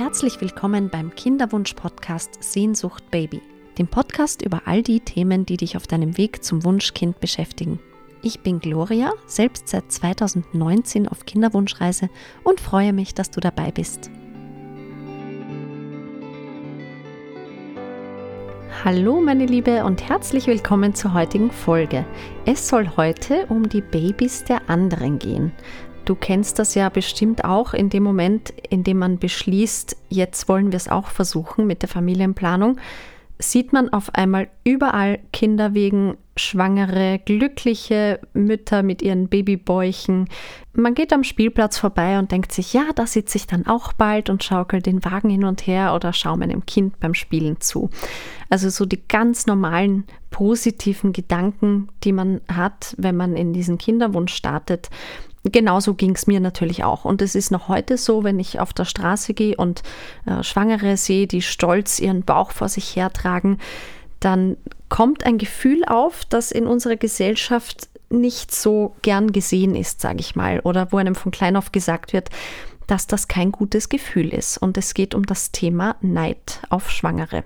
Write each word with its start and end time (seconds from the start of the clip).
Herzlich 0.00 0.40
willkommen 0.40 0.88
beim 0.88 1.14
Kinderwunsch-Podcast 1.14 2.42
Sehnsucht 2.42 3.10
Baby, 3.10 3.42
dem 3.76 3.86
Podcast 3.86 4.40
über 4.40 4.62
all 4.64 4.82
die 4.82 5.00
Themen, 5.00 5.44
die 5.44 5.58
dich 5.58 5.76
auf 5.76 5.86
deinem 5.86 6.16
Weg 6.16 6.42
zum 6.42 6.64
Wunschkind 6.64 7.20
beschäftigen. 7.20 7.78
Ich 8.22 8.40
bin 8.40 8.60
Gloria, 8.60 9.12
selbst 9.26 9.68
seit 9.68 9.92
2019 9.92 11.06
auf 11.06 11.26
Kinderwunschreise 11.26 12.08
und 12.44 12.62
freue 12.62 12.94
mich, 12.94 13.12
dass 13.12 13.30
du 13.30 13.40
dabei 13.40 13.72
bist. 13.72 14.10
Hallo 18.82 19.20
meine 19.20 19.44
Liebe 19.44 19.84
und 19.84 20.08
herzlich 20.08 20.46
willkommen 20.46 20.94
zur 20.94 21.12
heutigen 21.12 21.50
Folge. 21.50 22.06
Es 22.46 22.66
soll 22.66 22.88
heute 22.96 23.44
um 23.50 23.68
die 23.68 23.82
Babys 23.82 24.44
der 24.44 24.70
anderen 24.70 25.18
gehen. 25.18 25.52
Du 26.10 26.16
kennst 26.16 26.58
das 26.58 26.74
ja 26.74 26.88
bestimmt 26.88 27.44
auch 27.44 27.72
in 27.72 27.88
dem 27.88 28.02
Moment, 28.02 28.50
in 28.68 28.82
dem 28.82 28.98
man 28.98 29.18
beschließt, 29.18 29.96
jetzt 30.08 30.48
wollen 30.48 30.72
wir 30.72 30.76
es 30.76 30.88
auch 30.88 31.06
versuchen 31.06 31.68
mit 31.68 31.82
der 31.82 31.88
Familienplanung, 31.88 32.78
sieht 33.38 33.72
man 33.72 33.92
auf 33.92 34.12
einmal 34.16 34.48
überall 34.64 35.20
Kinder 35.32 35.72
wegen 35.72 36.16
schwangere, 36.36 37.20
glückliche 37.24 38.18
Mütter 38.32 38.82
mit 38.82 39.02
ihren 39.02 39.28
Babybäuchen. 39.28 40.28
Man 40.72 40.94
geht 40.94 41.12
am 41.12 41.22
Spielplatz 41.22 41.78
vorbei 41.78 42.18
und 42.18 42.32
denkt 42.32 42.50
sich, 42.50 42.72
ja, 42.72 42.86
da 42.96 43.06
sitze 43.06 43.38
ich 43.38 43.46
dann 43.46 43.68
auch 43.68 43.92
bald 43.92 44.30
und 44.30 44.42
schaukel 44.42 44.82
den 44.82 45.04
Wagen 45.04 45.30
hin 45.30 45.44
und 45.44 45.64
her 45.68 45.94
oder 45.94 46.12
schaue 46.12 46.38
meinem 46.38 46.66
Kind 46.66 46.98
beim 46.98 47.14
Spielen 47.14 47.60
zu. 47.60 47.88
Also 48.48 48.68
so 48.68 48.84
die 48.84 49.06
ganz 49.06 49.46
normalen 49.46 50.04
positiven 50.30 51.12
Gedanken, 51.12 51.88
die 52.02 52.12
man 52.12 52.40
hat, 52.48 52.96
wenn 52.98 53.16
man 53.16 53.36
in 53.36 53.52
diesen 53.52 53.78
Kinderwunsch 53.78 54.34
startet, 54.34 54.90
genauso 55.44 55.94
ging 55.94 56.14
es 56.14 56.26
mir 56.26 56.40
natürlich 56.40 56.84
auch. 56.84 57.04
Und 57.04 57.22
es 57.22 57.34
ist 57.34 57.50
noch 57.50 57.68
heute 57.68 57.96
so, 57.96 58.24
wenn 58.24 58.38
ich 58.38 58.60
auf 58.60 58.72
der 58.72 58.84
Straße 58.84 59.34
gehe 59.34 59.56
und 59.56 59.82
äh, 60.26 60.42
Schwangere 60.42 60.96
sehe, 60.96 61.26
die 61.26 61.42
stolz 61.42 61.98
ihren 61.98 62.22
Bauch 62.22 62.50
vor 62.52 62.68
sich 62.68 62.96
hertragen, 62.96 63.58
dann 64.20 64.56
kommt 64.88 65.24
ein 65.24 65.38
Gefühl 65.38 65.84
auf, 65.86 66.24
das 66.26 66.52
in 66.52 66.66
unserer 66.66 66.96
Gesellschaft 66.96 67.88
nicht 68.10 68.52
so 68.52 68.94
gern 69.02 69.32
gesehen 69.32 69.74
ist, 69.74 70.00
sage 70.00 70.20
ich 70.20 70.34
mal, 70.34 70.60
oder 70.60 70.92
wo 70.92 70.96
einem 70.98 71.14
von 71.14 71.30
klein 71.30 71.56
auf 71.56 71.72
gesagt 71.72 72.12
wird, 72.12 72.28
dass 72.86 73.06
das 73.06 73.28
kein 73.28 73.52
gutes 73.52 73.88
Gefühl 73.88 74.34
ist. 74.34 74.58
Und 74.58 74.76
es 74.76 74.94
geht 74.94 75.14
um 75.14 75.24
das 75.24 75.52
Thema 75.52 75.96
Neid 76.00 76.60
auf 76.70 76.90
Schwangere. 76.90 77.44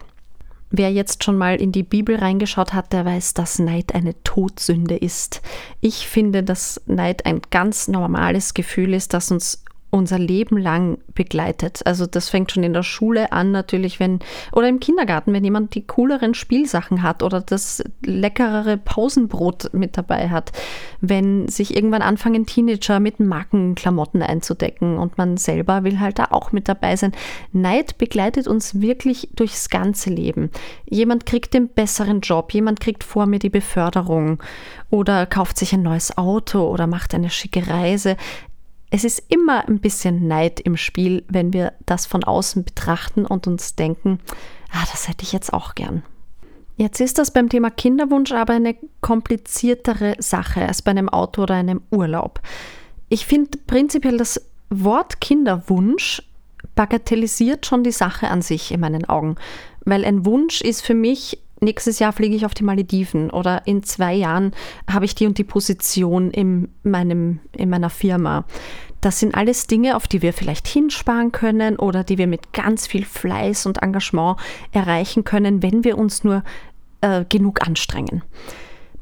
Wer 0.77 0.91
jetzt 0.91 1.23
schon 1.23 1.39
mal 1.39 1.55
in 1.61 1.71
die 1.71 1.85
Bibel 1.85 2.17
reingeschaut 2.17 2.73
hat, 2.73 2.93
der 2.93 3.05
weiß, 3.05 3.35
dass 3.35 3.61
Neid 3.61 3.95
eine 3.95 4.21
Todsünde 4.25 4.97
ist. 4.97 5.41
Ich 5.81 6.09
finde, 6.09 6.43
dass 6.43 6.83
Neid 6.87 7.27
ein 7.27 7.43
ganz 7.51 7.87
normales 7.87 8.55
Gefühl 8.55 8.93
ist, 8.93 9.15
das 9.15 9.31
uns 9.31 9.63
unser 9.95 10.19
Leben 10.19 10.59
lang 10.59 10.99
begleitet. 11.15 11.83
Also 11.87 12.07
das 12.07 12.29
fängt 12.29 12.51
schon 12.51 12.65
in 12.65 12.73
der 12.73 12.83
Schule 12.83 13.31
an 13.31 13.53
natürlich, 13.53 14.01
wenn 14.01 14.19
oder 14.53 14.69
im 14.69 14.81
Kindergarten, 14.81 15.33
wenn 15.33 15.45
jemand 15.45 15.77
die 15.77 15.87
cooleren 15.87 16.35
Spielsachen 16.35 17.03
hat 17.03 17.23
oder 17.23 17.41
das 17.41 17.83
leckerere 18.05 18.77
Pausenbrot 18.77 19.73
mit 19.73 19.97
dabei 19.97 20.31
hat, 20.31 20.51
wenn 21.01 21.47
sich 21.47 21.77
irgendwann 21.77 22.03
anfangen 22.03 22.45
Teenager 22.45 22.99
mit 22.99 23.21
Markenklamotten 23.21 24.21
einzudecken 24.21 24.99
und 24.99 25.17
man 25.17 25.37
selber 25.37 25.85
will 25.85 26.01
halt 26.01 26.19
da 26.19 26.27
auch 26.31 26.51
mit 26.51 26.69
dabei 26.69 26.97
sein. 26.97 27.13
Neid 27.53 27.97
begleitet 27.97 28.49
uns 28.49 28.81
wirklich 28.81 29.29
durchs 29.37 29.71
ganze 29.71 30.11
Leben. 30.11 30.51
Jemand 30.87 31.25
kriegt 31.25 31.55
den 31.55 31.69
besseren 31.69 32.21
Job, 32.21 32.53
jemand 32.53 32.81
kriegt 32.81 33.05
vor 33.05 33.27
mir 33.27 33.39
die 33.39 33.49
Beförderung 33.49 34.43
oder 34.91 35.27
kauft 35.27 35.57
sich 35.57 35.73
ein 35.73 35.83
neues 35.83 36.19
Auto 36.19 36.69
oder 36.69 36.89
macht 36.89 37.15
eine 37.15 37.31
schicke 37.31 37.69
Reise. 37.69 38.17
Es 38.95 39.03
ist 39.03 39.25
immer 39.27 39.67
ein 39.67 39.81
bisschen 39.81 40.29
Neid 40.29 40.61
im 40.61 40.77
Spiel, 40.77 41.25
wenn 41.27 41.53
wir 41.53 41.73
das 41.85 42.07
von 42.07 42.23
außen 42.23 42.63
betrachten 42.63 43.27
und 43.27 43.49
uns 43.49 43.75
denken, 43.75 44.21
ah, 44.71 44.85
das 44.93 45.09
hätte 45.09 45.25
ich 45.25 45.33
jetzt 45.33 45.53
auch 45.53 45.75
gern. 45.75 46.05
Jetzt 46.77 47.01
ist 47.01 47.19
das 47.19 47.33
beim 47.33 47.49
Thema 47.49 47.73
Kinderwunsch 47.73 48.31
aber 48.31 48.53
eine 48.53 48.77
kompliziertere 49.01 50.15
Sache 50.21 50.65
als 50.65 50.81
bei 50.81 50.93
einem 50.93 51.09
Auto 51.09 51.43
oder 51.43 51.57
einem 51.57 51.81
Urlaub. 51.91 52.41
Ich 53.09 53.27
finde 53.27 53.59
prinzipiell 53.67 54.17
das 54.17 54.41
Wort 54.71 55.21
Kinderwunsch 55.21 56.23
bagatellisiert 56.77 57.67
schon 57.67 57.83
die 57.83 57.91
Sache 57.91 58.29
an 58.29 58.43
sich 58.43 58.71
in 58.71 58.79
meinen 58.79 59.07
Augen, 59.07 59.35
weil 59.85 60.05
ein 60.05 60.25
Wunsch 60.25 60.61
ist 60.61 60.83
für 60.83 60.95
mich 60.95 61.41
nächstes 61.61 61.99
Jahr 61.99 62.13
fliege 62.13 62.37
ich 62.37 62.47
auf 62.47 62.55
die 62.55 62.65
Malediven 62.65 63.31
oder 63.31 63.67
in 63.67 63.83
zwei 63.83 64.15
Jahren 64.15 64.53
habe 64.91 65.05
ich 65.05 65.15
die 65.15 65.27
und 65.27 65.39
die 65.39 65.45
Position 65.45 66.31
in, 66.31 66.69
meinem, 66.83 67.41
in 67.57 67.71
meiner 67.71 67.91
Firma. 67.91 68.45
Das 69.01 69.21
sind 69.21 69.35
alles 69.35 69.67
Dinge, 69.67 69.97
auf 69.97 70.09
die 70.09 70.23
wir 70.23 70.33
vielleicht 70.33 70.67
hinsparen 70.67 71.31
können 71.31 71.77
oder 71.77 72.05
die 72.05 72.17
wir 72.17 72.27
mit 72.27 72.53
ganz 72.53 72.87
viel 72.87 73.05
Fleiß 73.05 73.67
und 73.67 73.83
Engagement 73.83 74.39
erreichen 74.73 75.25
können, 75.25 75.63
wenn 75.63 75.85
wir 75.85 75.99
uns 75.99 76.25
nur 76.25 76.43
äh, 77.03 77.25
genug 77.29 77.67
anstrengen. 77.67 78.23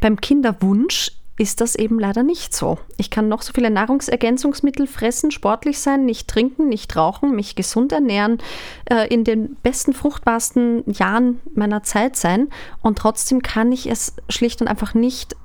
Beim 0.01 0.21
Kinderwunsch 0.21 1.13
ist 1.39 1.61
das 1.61 1.75
eben 1.75 1.99
leider 1.99 2.23
nicht 2.23 2.55
so. 2.55 2.79
Ich 2.99 3.11
kann 3.11 3.29
noch 3.29 3.43
so 3.43 3.53
viele 3.55 3.71
Nahrungsergänzungsmittel 3.71 4.87
fressen, 4.87 5.31
sportlich 5.31 5.79
sein, 5.81 6.05
nicht 6.05 6.29
trinken, 6.29 6.69
nicht 6.69 6.95
rauchen, 6.95 7.35
mich 7.35 7.57
gesund 7.57 7.93
ernähren, 7.93 8.39
äh, 8.91 9.09
in 9.09 9.25
den 9.25 9.57
besten, 9.63 9.93
fruchtbarsten 9.95 10.85
Jahren 10.91 11.41
meiner 11.55 11.83
Zeit 11.83 12.17
sein 12.17 12.49
und 12.83 12.99
trotzdem 12.99 13.43
kann 13.43 13.73
ich 13.73 13.89
es 13.91 14.15
schlicht 14.29 14.61
und 14.61 14.69
einfach 14.69 14.95
nicht 14.95 15.37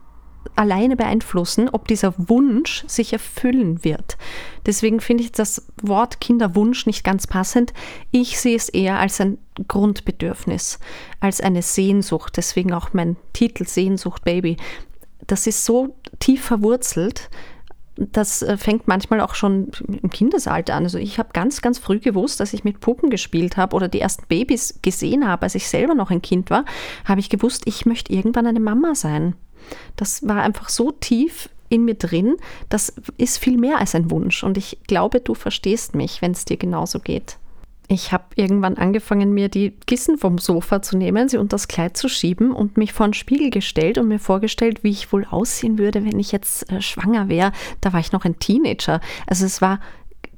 alleine 0.55 0.95
beeinflussen, 0.95 1.69
ob 1.69 1.87
dieser 1.87 2.13
Wunsch 2.17 2.83
sich 2.87 3.13
erfüllen 3.13 3.83
wird. 3.83 4.17
Deswegen 4.65 4.99
finde 4.99 5.23
ich 5.23 5.31
das 5.31 5.67
Wort 5.81 6.19
Kinderwunsch 6.19 6.85
nicht 6.85 7.03
ganz 7.03 7.27
passend. 7.27 7.73
Ich 8.11 8.39
sehe 8.39 8.55
es 8.55 8.69
eher 8.69 8.99
als 8.99 9.21
ein 9.21 9.37
Grundbedürfnis, 9.67 10.79
als 11.19 11.41
eine 11.41 11.61
Sehnsucht. 11.61 12.37
Deswegen 12.37 12.73
auch 12.73 12.93
mein 12.93 13.17
Titel 13.33 13.65
Sehnsucht 13.67 14.23
Baby 14.23 14.57
das 15.27 15.47
ist 15.47 15.65
so 15.65 15.95
tief 16.19 16.43
verwurzelt, 16.43 17.29
das 17.97 18.41
äh, 18.43 18.57
fängt 18.57 18.87
manchmal 18.87 19.21
auch 19.21 19.33
schon 19.33 19.71
im 19.87 20.09
Kindesalter 20.09 20.75
an. 20.75 20.83
Also 20.83 20.97
ich 20.97 21.17
habe 21.17 21.29
ganz, 21.33 21.61
ganz 21.61 21.79
früh 21.79 21.99
gewusst, 21.99 22.39
dass 22.39 22.53
ich 22.53 22.63
mit 22.63 22.79
Puppen 22.79 23.09
gespielt 23.09 23.57
habe 23.57 23.75
oder 23.75 23.87
die 23.87 23.99
ersten 23.99 24.25
Babys 24.27 24.79
gesehen 24.81 25.27
habe, 25.27 25.43
als 25.43 25.55
ich 25.55 25.67
selber 25.67 25.95
noch 25.95 26.11
ein 26.11 26.21
Kind 26.21 26.49
war, 26.49 26.65
habe 27.05 27.19
ich 27.19 27.29
gewusst, 27.29 27.63
ich 27.65 27.85
möchte 27.85 28.13
irgendwann 28.13 28.47
eine 28.47 28.59
Mama 28.59 28.95
sein. 28.95 29.35
Das 29.95 30.27
war 30.27 30.41
einfach 30.41 30.69
so 30.69 30.91
tief 30.91 31.49
in 31.69 31.83
mir 31.83 31.95
drin, 31.95 32.37
das 32.69 32.93
ist 33.17 33.39
viel 33.39 33.57
mehr 33.57 33.79
als 33.79 33.95
ein 33.95 34.09
Wunsch. 34.09 34.43
Und 34.43 34.57
ich 34.57 34.77
glaube, 34.87 35.19
du 35.19 35.33
verstehst 35.33 35.95
mich, 35.95 36.21
wenn 36.21 36.31
es 36.31 36.45
dir 36.45 36.57
genauso 36.57 36.99
geht. 36.99 37.37
Ich 37.89 38.11
habe 38.11 38.25
irgendwann 38.35 38.75
angefangen, 38.75 39.33
mir 39.33 39.47
die 39.47 39.71
Kissen 39.85 40.17
vom 40.17 40.39
Sofa 40.39 40.81
zu 40.81 40.97
nehmen, 40.97 41.29
sie 41.29 41.37
unter 41.37 41.55
das 41.55 41.69
Kleid 41.69 41.95
zu 41.95 42.09
schieben 42.09 42.51
und 42.51 42.75
mich 42.75 42.91
vor 42.91 43.05
einen 43.05 43.13
Spiegel 43.13 43.49
gestellt 43.49 43.97
und 43.97 44.09
mir 44.09 44.19
vorgestellt, 44.19 44.83
wie 44.83 44.89
ich 44.89 45.13
wohl 45.13 45.25
aussehen 45.25 45.77
würde, 45.77 46.03
wenn 46.03 46.19
ich 46.19 46.33
jetzt 46.33 46.69
äh, 46.69 46.81
schwanger 46.81 47.29
wäre. 47.29 47.53
Da 47.79 47.93
war 47.93 48.01
ich 48.01 48.11
noch 48.11 48.25
ein 48.25 48.39
Teenager. 48.39 48.99
Also 49.25 49.45
es 49.45 49.61
war 49.61 49.79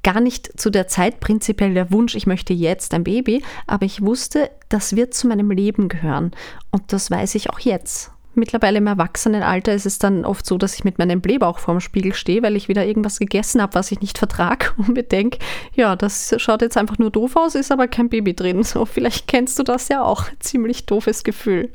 gar 0.04 0.22
nicht 0.22 0.60
zu 0.60 0.70
der 0.70 0.88
Zeit 0.88 1.20
prinzipiell 1.20 1.74
der 1.74 1.92
Wunsch, 1.92 2.16
ich 2.16 2.28
möchte 2.28 2.54
jetzt 2.54 2.94
ein 2.94 3.04
Baby, 3.04 3.44
aber 3.68 3.86
ich 3.86 4.02
wusste, 4.02 4.52
das 4.70 4.96
wird 4.96 5.14
zu 5.14 5.28
meinem 5.28 5.50
Leben 5.50 5.90
gehören. 5.90 6.32
Und 6.72 6.94
das 6.94 7.10
weiß 7.10 7.34
ich 7.36 7.50
auch 7.50 7.60
jetzt. 7.60 8.12
Mittlerweile 8.40 8.78
im 8.78 8.88
Erwachsenenalter 8.88 9.74
ist 9.74 9.86
es 9.86 10.00
dann 10.00 10.24
oft 10.24 10.46
so, 10.46 10.58
dass 10.58 10.74
ich 10.76 10.86
mit 10.86 10.98
meinem 10.98 11.20
Blähbauch 11.20 11.60
vorm 11.60 11.82
Spiegel 11.82 12.14
stehe, 12.14 12.42
weil 12.42 12.56
ich 12.56 12.70
wieder 12.70 12.86
irgendwas 12.86 13.20
gegessen 13.20 13.62
habe, 13.62 13.76
was 13.76 13.92
ich 13.92 14.00
nicht 14.00 14.18
vertrage 14.18 14.68
und 14.78 14.90
mir 14.90 15.04
denke, 15.04 15.40
ja, 15.74 15.98
das 15.98 16.34
schaut 16.38 16.62
jetzt 16.62 16.78
einfach 16.78 16.98
nur 16.98 17.12
doof 17.12 17.36
aus, 17.36 17.56
ist 17.56 17.72
aber 17.72 17.90
kein 17.90 18.08
Baby 18.08 18.34
drin. 18.34 18.64
So, 18.64 18.86
vielleicht 18.86 19.28
kennst 19.28 19.60
du 19.60 19.64
das 19.64 19.90
ja 19.90 20.04
auch. 20.04 20.24
Ziemlich 20.40 20.86
doofes 20.86 21.26
Gefühl. 21.26 21.70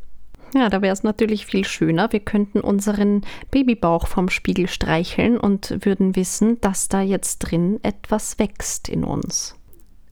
Ja, 0.55 0.71
da 0.71 0.81
wäre 0.81 0.93
es 0.93 1.03
natürlich 1.03 1.45
viel 1.45 1.65
schöner. 1.65 2.13
Wir 2.13 2.21
könnten 2.21 2.61
unseren 2.61 3.23
Babybauch 3.51 4.07
vom 4.07 4.31
Spiegel 4.31 4.69
streicheln 4.69 5.37
und 5.37 5.85
würden 5.85 6.17
wissen, 6.17 6.61
dass 6.63 6.89
da 6.89 7.03
jetzt 7.03 7.41
drin 7.41 7.81
etwas 7.83 8.39
wächst 8.39 8.89
in 8.89 9.05
uns. 9.05 9.57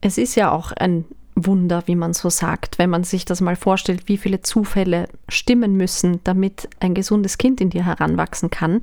Es 0.01 0.19
ist 0.19 0.35
ja 0.35 0.51
auch 0.51 0.71
ein 0.73 1.05
Wunder, 1.35 1.83
wie 1.87 1.95
man 1.95 2.13
so 2.13 2.29
sagt, 2.29 2.77
wenn 2.77 2.89
man 2.89 3.03
sich 3.03 3.25
das 3.25 3.41
mal 3.41 3.55
vorstellt, 3.55 4.03
wie 4.07 4.17
viele 4.17 4.41
Zufälle 4.41 5.07
stimmen 5.27 5.75
müssen, 5.75 6.19
damit 6.23 6.69
ein 6.79 6.93
gesundes 6.93 7.37
Kind 7.37 7.61
in 7.61 7.69
dir 7.69 7.85
heranwachsen 7.85 8.49
kann 8.49 8.81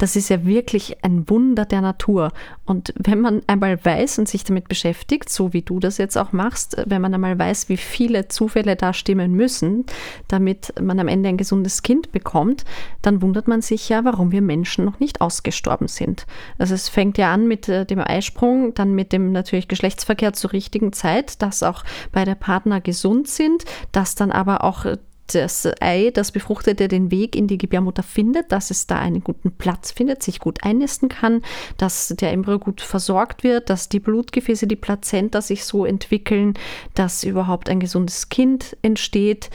das 0.00 0.16
ist 0.16 0.30
ja 0.30 0.46
wirklich 0.46 1.04
ein 1.04 1.28
Wunder 1.28 1.66
der 1.66 1.82
Natur. 1.82 2.32
Und 2.64 2.94
wenn 2.96 3.20
man 3.20 3.42
einmal 3.46 3.84
weiß 3.84 4.18
und 4.18 4.28
sich 4.28 4.44
damit 4.44 4.66
beschäftigt, 4.66 5.28
so 5.28 5.52
wie 5.52 5.60
du 5.60 5.78
das 5.78 5.98
jetzt 5.98 6.16
auch 6.16 6.32
machst, 6.32 6.82
wenn 6.86 7.02
man 7.02 7.12
einmal 7.12 7.38
weiß, 7.38 7.68
wie 7.68 7.76
viele 7.76 8.28
Zufälle 8.28 8.76
da 8.76 8.94
stimmen 8.94 9.32
müssen, 9.32 9.84
damit 10.28 10.72
man 10.80 10.98
am 10.98 11.08
Ende 11.08 11.28
ein 11.28 11.36
gesundes 11.36 11.82
Kind 11.82 12.12
bekommt, 12.12 12.64
dann 13.02 13.20
wundert 13.20 13.46
man 13.46 13.60
sich 13.60 13.90
ja, 13.90 14.02
warum 14.04 14.32
wir 14.32 14.40
Menschen 14.40 14.86
noch 14.86 15.00
nicht 15.00 15.20
ausgestorben 15.20 15.86
sind. 15.86 16.26
Also 16.56 16.74
es 16.74 16.88
fängt 16.88 17.18
ja 17.18 17.32
an 17.32 17.46
mit 17.46 17.68
äh, 17.68 17.84
dem 17.84 18.00
Eisprung, 18.00 18.72
dann 18.72 18.94
mit 18.94 19.12
dem 19.12 19.32
natürlich 19.32 19.68
Geschlechtsverkehr 19.68 20.32
zur 20.32 20.52
richtigen 20.52 20.94
Zeit, 20.94 21.42
dass 21.42 21.62
auch 21.62 21.84
beide 22.10 22.34
Partner 22.36 22.80
gesund 22.80 23.28
sind, 23.28 23.64
dass 23.92 24.14
dann 24.14 24.32
aber 24.32 24.64
auch 24.64 24.86
äh, 24.86 24.96
das 25.34 25.68
Ei, 25.80 26.10
das 26.12 26.32
Befruchtete, 26.32 26.88
den 26.88 27.10
Weg 27.10 27.36
in 27.36 27.46
die 27.46 27.58
Gebärmutter 27.58 28.02
findet, 28.02 28.52
dass 28.52 28.70
es 28.70 28.86
da 28.86 28.98
einen 28.98 29.22
guten 29.22 29.52
Platz 29.52 29.90
findet, 29.90 30.22
sich 30.22 30.38
gut 30.38 30.62
einnisten 30.62 31.08
kann, 31.08 31.42
dass 31.76 32.14
der 32.18 32.32
Embryo 32.32 32.58
gut 32.58 32.80
versorgt 32.80 33.42
wird, 33.42 33.70
dass 33.70 33.88
die 33.88 34.00
Blutgefäße, 34.00 34.66
die 34.66 34.76
Plazenta 34.76 35.40
sich 35.40 35.64
so 35.64 35.84
entwickeln, 35.84 36.54
dass 36.94 37.24
überhaupt 37.24 37.68
ein 37.68 37.80
gesundes 37.80 38.28
Kind 38.28 38.76
entsteht, 38.82 39.50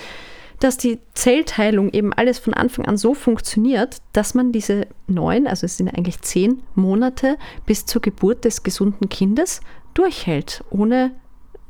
dass 0.59 0.77
die 0.77 0.99
Zellteilung 1.13 1.91
eben 1.91 2.13
alles 2.13 2.39
von 2.39 2.53
Anfang 2.53 2.85
an 2.85 2.97
so 2.97 3.13
funktioniert, 3.13 3.97
dass 4.13 4.33
man 4.33 4.51
diese 4.51 4.87
neun, 5.07 5.47
also 5.47 5.65
es 5.65 5.77
sind 5.77 5.89
eigentlich 5.89 6.21
zehn 6.21 6.63
Monate 6.75 7.37
bis 7.65 7.85
zur 7.85 8.01
Geburt 8.01 8.45
des 8.45 8.63
gesunden 8.63 9.09
Kindes 9.09 9.61
durchhält, 9.93 10.63
ohne 10.69 11.11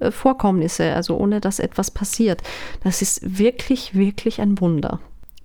Vorkommnisse, 0.09 0.94
also 0.94 1.18
ohne 1.18 1.42
dass 1.42 1.59
etwas 1.59 1.92
passiert. 1.92 2.42
Das 2.83 3.01
ist 3.01 3.38
wirklich, 3.38 3.95
wirklich 3.95 4.42
ein 4.42 4.59
Wunder. 4.59 5.00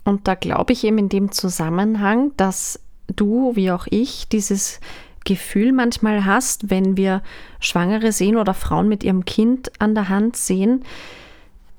Und 0.05 0.27
da 0.29 0.35
glaube 0.35 0.73
ich 0.73 0.85
eben 0.85 0.99
in 0.99 1.09
dem 1.09 1.33
Zusammenhang, 1.33 2.33
dass 2.37 2.81
du 3.09 3.55
wie 3.55 3.71
auch 3.71 3.87
ich 3.91 4.29
dieses 4.29 4.81
Gefühl 5.25 5.73
manchmal 5.73 6.25
hast, 6.25 6.71
wenn 6.71 6.97
wir 6.97 7.23
Schwangere 7.61 8.13
sehen 8.13 8.37
oder 8.37 8.55
Frauen 8.55 8.89
mit 8.89 9.05
ihrem 9.05 9.25
Kind 9.25 9.71
an 9.81 9.95
der 9.95 10.09
Hand 10.09 10.37
sehen, 10.37 10.85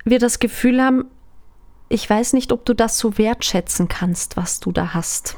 wir 0.04 0.20
das 0.20 0.40
Gefühl 0.40 0.82
haben, 0.82 1.06
ich 1.90 2.10
weiß 2.10 2.34
nicht, 2.34 2.52
ob 2.52 2.66
du 2.66 2.74
das 2.74 2.98
so 2.98 3.18
wertschätzen 3.18 3.88
kannst, 3.88 4.38
was 4.38 4.60
du 4.60 4.72
da 4.72 4.94
hast 4.94 5.36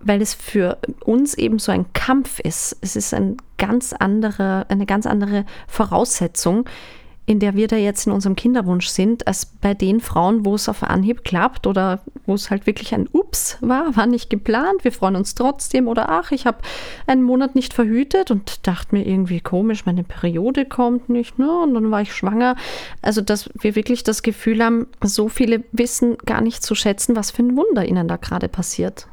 weil 0.00 0.22
es 0.22 0.34
für 0.34 0.78
uns 1.04 1.34
eben 1.34 1.58
so 1.58 1.72
ein 1.72 1.92
Kampf 1.92 2.40
ist. 2.40 2.76
Es 2.80 2.96
ist 2.96 3.14
ein 3.14 3.36
ganz 3.56 3.92
andere, 3.92 4.66
eine 4.68 4.86
ganz 4.86 5.06
andere 5.06 5.44
Voraussetzung, 5.66 6.64
in 7.28 7.40
der 7.40 7.54
wir 7.54 7.68
da 7.68 7.76
jetzt 7.76 8.06
in 8.06 8.12
unserem 8.14 8.36
Kinderwunsch 8.36 8.86
sind, 8.86 9.26
als 9.26 9.44
bei 9.44 9.74
den 9.74 10.00
Frauen, 10.00 10.46
wo 10.46 10.54
es 10.54 10.66
auf 10.66 10.82
Anhieb 10.82 11.24
klappt 11.24 11.66
oder 11.66 12.00
wo 12.24 12.32
es 12.32 12.48
halt 12.48 12.66
wirklich 12.66 12.94
ein 12.94 13.06
Ups 13.12 13.58
war, 13.60 13.94
war 13.96 14.06
nicht 14.06 14.30
geplant, 14.30 14.82
wir 14.82 14.92
freuen 14.92 15.14
uns 15.14 15.34
trotzdem 15.34 15.88
oder 15.88 16.08
ach, 16.08 16.32
ich 16.32 16.46
habe 16.46 16.58
einen 17.06 17.22
Monat 17.22 17.54
nicht 17.54 17.74
verhütet 17.74 18.30
und 18.30 18.66
dachte 18.66 18.94
mir 18.94 19.06
irgendwie 19.06 19.40
komisch, 19.40 19.84
meine 19.84 20.04
Periode 20.04 20.64
kommt 20.64 21.10
nicht, 21.10 21.38
ne? 21.38 21.52
Und 21.52 21.74
dann 21.74 21.90
war 21.90 22.00
ich 22.00 22.14
schwanger. 22.14 22.56
Also, 23.02 23.20
dass 23.20 23.50
wir 23.60 23.76
wirklich 23.76 24.04
das 24.04 24.22
Gefühl 24.22 24.64
haben, 24.64 24.86
so 25.04 25.28
viele 25.28 25.64
wissen 25.70 26.16
gar 26.24 26.40
nicht 26.40 26.62
zu 26.62 26.74
schätzen, 26.74 27.14
was 27.14 27.30
für 27.30 27.42
ein 27.42 27.58
Wunder 27.58 27.84
ihnen 27.84 28.08
da 28.08 28.16
gerade 28.16 28.48
passiert 28.48 29.06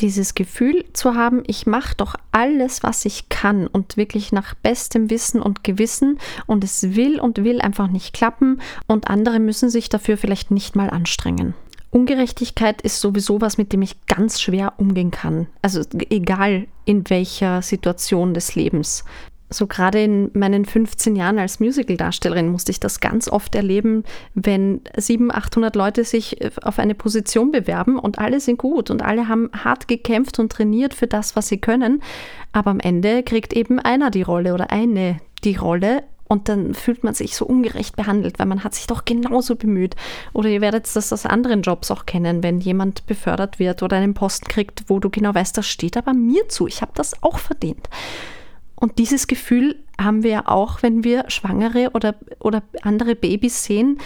dieses 0.00 0.34
Gefühl 0.34 0.84
zu 0.92 1.14
haben, 1.14 1.42
ich 1.46 1.66
mache 1.66 1.94
doch 1.96 2.14
alles, 2.32 2.82
was 2.82 3.04
ich 3.04 3.28
kann 3.28 3.66
und 3.66 3.96
wirklich 3.96 4.32
nach 4.32 4.54
bestem 4.54 5.10
Wissen 5.10 5.40
und 5.42 5.64
Gewissen 5.64 6.18
und 6.46 6.64
es 6.64 6.94
will 6.94 7.20
und 7.20 7.44
will 7.44 7.60
einfach 7.60 7.88
nicht 7.88 8.14
klappen 8.14 8.60
und 8.86 9.08
andere 9.08 9.38
müssen 9.38 9.70
sich 9.70 9.88
dafür 9.88 10.16
vielleicht 10.16 10.50
nicht 10.50 10.76
mal 10.76 10.90
anstrengen. 10.90 11.54
Ungerechtigkeit 11.90 12.82
ist 12.82 13.00
sowieso 13.00 13.40
was, 13.40 13.58
mit 13.58 13.72
dem 13.72 13.82
ich 13.82 14.06
ganz 14.06 14.40
schwer 14.40 14.74
umgehen 14.76 15.10
kann. 15.10 15.48
Also 15.60 15.82
egal 16.08 16.68
in 16.84 17.08
welcher 17.10 17.62
Situation 17.62 18.32
des 18.32 18.54
Lebens 18.54 19.04
so 19.50 19.66
gerade 19.66 20.02
in 20.02 20.30
meinen 20.32 20.64
15 20.64 21.16
Jahren 21.16 21.38
als 21.38 21.60
Musical-Darstellerin 21.60 22.48
musste 22.48 22.70
ich 22.70 22.80
das 22.80 23.00
ganz 23.00 23.28
oft 23.28 23.54
erleben, 23.54 24.04
wenn 24.34 24.80
700, 24.96 25.36
800 25.36 25.76
Leute 25.76 26.04
sich 26.04 26.40
äh, 26.40 26.50
auf 26.62 26.78
eine 26.78 26.94
Position 26.94 27.50
bewerben 27.50 27.98
und 27.98 28.18
alle 28.18 28.40
sind 28.40 28.58
gut 28.58 28.90
und 28.90 29.02
alle 29.02 29.28
haben 29.28 29.50
hart 29.52 29.88
gekämpft 29.88 30.38
und 30.38 30.52
trainiert 30.52 30.94
für 30.94 31.06
das, 31.06 31.36
was 31.36 31.48
sie 31.48 31.58
können. 31.58 32.02
Aber 32.52 32.70
am 32.70 32.80
Ende 32.80 33.22
kriegt 33.22 33.52
eben 33.52 33.78
einer 33.78 34.10
die 34.10 34.22
Rolle 34.22 34.54
oder 34.54 34.70
eine 34.70 35.18
die 35.44 35.56
Rolle 35.56 36.04
und 36.30 36.48
dann 36.48 36.74
fühlt 36.74 37.02
man 37.02 37.12
sich 37.12 37.34
so 37.34 37.44
ungerecht 37.44 37.96
behandelt, 37.96 38.38
weil 38.38 38.46
man 38.46 38.62
hat 38.62 38.76
sich 38.76 38.86
doch 38.86 39.04
genauso 39.04 39.56
bemüht. 39.56 39.96
Oder 40.32 40.48
ihr 40.48 40.60
werdet 40.60 40.86
das 40.94 41.12
aus 41.12 41.26
anderen 41.26 41.62
Jobs 41.62 41.90
auch 41.90 42.06
kennen, 42.06 42.44
wenn 42.44 42.60
jemand 42.60 43.04
befördert 43.06 43.58
wird 43.58 43.82
oder 43.82 43.96
einen 43.96 44.14
Posten 44.14 44.46
kriegt, 44.46 44.84
wo 44.86 45.00
du 45.00 45.10
genau 45.10 45.34
weißt, 45.34 45.58
das 45.58 45.66
steht 45.66 45.96
aber 45.96 46.14
mir 46.14 46.48
zu. 46.48 46.68
Ich 46.68 46.82
habe 46.82 46.92
das 46.94 47.20
auch 47.24 47.40
verdient. 47.40 47.88
Und 48.80 48.98
dieses 48.98 49.26
Gefühl 49.26 49.76
haben 50.00 50.22
wir 50.22 50.30
ja 50.30 50.48
auch, 50.48 50.82
wenn 50.82 51.04
wir 51.04 51.26
Schwangere 51.28 51.90
oder, 51.92 52.16
oder 52.40 52.62
andere 52.82 53.14
Babys 53.14 53.62
sehen. 53.64 53.98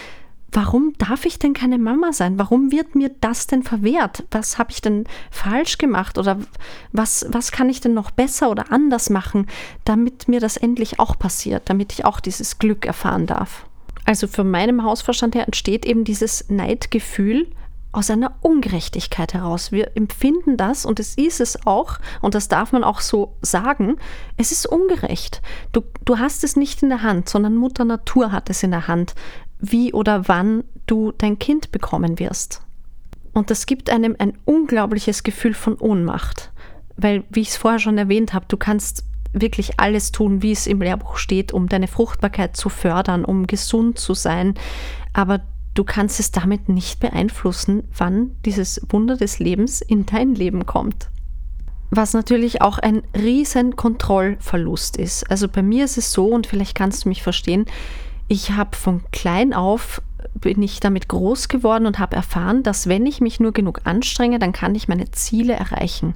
Warum 0.50 0.92
darf 0.98 1.24
ich 1.24 1.38
denn 1.38 1.52
keine 1.52 1.78
Mama 1.78 2.12
sein? 2.12 2.38
Warum 2.38 2.70
wird 2.70 2.94
mir 2.94 3.10
das 3.20 3.46
denn 3.46 3.62
verwehrt? 3.62 4.24
Was 4.30 4.58
habe 4.58 4.70
ich 4.70 4.80
denn 4.80 5.04
falsch 5.30 5.78
gemacht? 5.78 6.18
Oder 6.18 6.38
was, 6.92 7.26
was 7.28 7.50
kann 7.50 7.68
ich 7.68 7.80
denn 7.80 7.94
noch 7.94 8.10
besser 8.10 8.50
oder 8.50 8.70
anders 8.70 9.10
machen, 9.10 9.46
damit 9.84 10.28
mir 10.28 10.40
das 10.40 10.56
endlich 10.56 11.00
auch 11.00 11.18
passiert, 11.18 11.62
damit 11.66 11.92
ich 11.92 12.04
auch 12.04 12.20
dieses 12.20 12.58
Glück 12.58 12.84
erfahren 12.84 13.26
darf? 13.26 13.66
Also 14.04 14.26
von 14.26 14.50
meinem 14.50 14.82
Hausverstand 14.82 15.34
her 15.34 15.46
entsteht 15.46 15.86
eben 15.86 16.04
dieses 16.04 16.48
Neidgefühl, 16.50 17.48
aus 17.94 18.10
einer 18.10 18.34
Ungerechtigkeit 18.40 19.34
heraus. 19.34 19.72
Wir 19.72 19.96
empfinden 19.96 20.56
das 20.56 20.84
und 20.84 21.00
es 21.00 21.14
ist 21.14 21.40
es 21.40 21.66
auch, 21.66 21.98
und 22.20 22.34
das 22.34 22.48
darf 22.48 22.72
man 22.72 22.84
auch 22.84 23.00
so 23.00 23.36
sagen, 23.40 23.96
es 24.36 24.52
ist 24.52 24.66
ungerecht. 24.66 25.42
Du, 25.72 25.82
du 26.04 26.18
hast 26.18 26.44
es 26.44 26.56
nicht 26.56 26.82
in 26.82 26.88
der 26.88 27.02
Hand, 27.02 27.28
sondern 27.28 27.56
Mutter 27.56 27.84
Natur 27.84 28.32
hat 28.32 28.50
es 28.50 28.62
in 28.62 28.72
der 28.72 28.88
Hand, 28.88 29.14
wie 29.58 29.92
oder 29.92 30.28
wann 30.28 30.64
du 30.86 31.12
dein 31.12 31.38
Kind 31.38 31.72
bekommen 31.72 32.18
wirst. 32.18 32.62
Und 33.32 33.50
das 33.50 33.66
gibt 33.66 33.90
einem 33.90 34.16
ein 34.18 34.38
unglaubliches 34.44 35.22
Gefühl 35.22 35.54
von 35.54 35.76
Ohnmacht, 35.76 36.52
weil, 36.96 37.24
wie 37.30 37.40
ich 37.40 37.48
es 37.50 37.56
vorher 37.56 37.80
schon 37.80 37.98
erwähnt 37.98 38.32
habe, 38.32 38.46
du 38.48 38.56
kannst 38.56 39.04
wirklich 39.32 39.80
alles 39.80 40.12
tun, 40.12 40.42
wie 40.42 40.52
es 40.52 40.66
im 40.66 40.80
Lehrbuch 40.80 41.16
steht, 41.16 41.52
um 41.52 41.68
deine 41.68 41.88
Fruchtbarkeit 41.88 42.56
zu 42.56 42.68
fördern, 42.68 43.24
um 43.24 43.46
gesund 43.46 43.98
zu 43.98 44.14
sein, 44.14 44.54
aber 45.12 45.40
Du 45.74 45.82
kannst 45.82 46.20
es 46.20 46.30
damit 46.30 46.68
nicht 46.68 47.00
beeinflussen, 47.00 47.82
wann 47.96 48.36
dieses 48.44 48.80
Wunder 48.88 49.16
des 49.16 49.40
Lebens 49.40 49.80
in 49.80 50.06
dein 50.06 50.34
Leben 50.34 50.66
kommt. 50.66 51.10
Was 51.90 52.14
natürlich 52.14 52.62
auch 52.62 52.78
ein 52.78 53.02
riesen 53.14 53.76
Kontrollverlust 53.76 54.96
ist. 54.96 55.30
Also 55.30 55.48
bei 55.48 55.62
mir 55.62 55.84
ist 55.84 55.98
es 55.98 56.12
so, 56.12 56.28
und 56.28 56.46
vielleicht 56.46 56.76
kannst 56.76 57.04
du 57.04 57.08
mich 57.08 57.22
verstehen, 57.22 57.66
ich 58.28 58.52
habe 58.52 58.76
von 58.76 59.02
klein 59.10 59.52
auf 59.52 60.00
bin 60.34 60.62
ich 60.62 60.80
damit 60.80 61.08
groß 61.08 61.48
geworden 61.48 61.86
und 61.86 61.98
habe 61.98 62.16
erfahren, 62.16 62.62
dass 62.62 62.88
wenn 62.88 63.06
ich 63.06 63.20
mich 63.20 63.40
nur 63.40 63.52
genug 63.52 63.80
anstrenge, 63.84 64.38
dann 64.38 64.52
kann 64.52 64.74
ich 64.74 64.88
meine 64.88 65.10
Ziele 65.10 65.54
erreichen. 65.54 66.14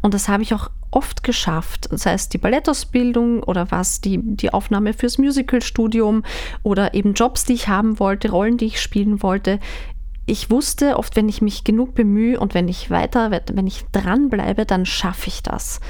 Und 0.00 0.14
das 0.14 0.28
habe 0.28 0.42
ich 0.42 0.52
auch 0.52 0.70
oft 0.90 1.22
geschafft, 1.22 1.88
sei 1.90 2.12
es 2.12 2.28
die 2.28 2.38
Ballettausbildung 2.38 3.42
oder 3.42 3.70
was, 3.70 4.00
die, 4.00 4.18
die 4.22 4.52
Aufnahme 4.52 4.92
fürs 4.92 5.16
Musicalstudium 5.18 6.22
oder 6.62 6.94
eben 6.94 7.14
Jobs, 7.14 7.44
die 7.44 7.54
ich 7.54 7.68
haben 7.68 7.98
wollte, 7.98 8.30
Rollen, 8.30 8.58
die 8.58 8.66
ich 8.66 8.80
spielen 8.80 9.22
wollte. 9.22 9.58
Ich 10.26 10.50
wusste 10.50 10.98
oft, 10.98 11.16
wenn 11.16 11.28
ich 11.28 11.40
mich 11.40 11.64
genug 11.64 11.94
bemühe 11.94 12.38
und 12.38 12.54
wenn 12.54 12.68
ich 12.68 12.90
weiter, 12.90 13.30
wenn 13.30 13.66
ich 13.66 13.84
dranbleibe, 13.92 14.66
dann 14.66 14.86
schaffe 14.86 15.28
ich 15.28 15.42
das. 15.42 15.80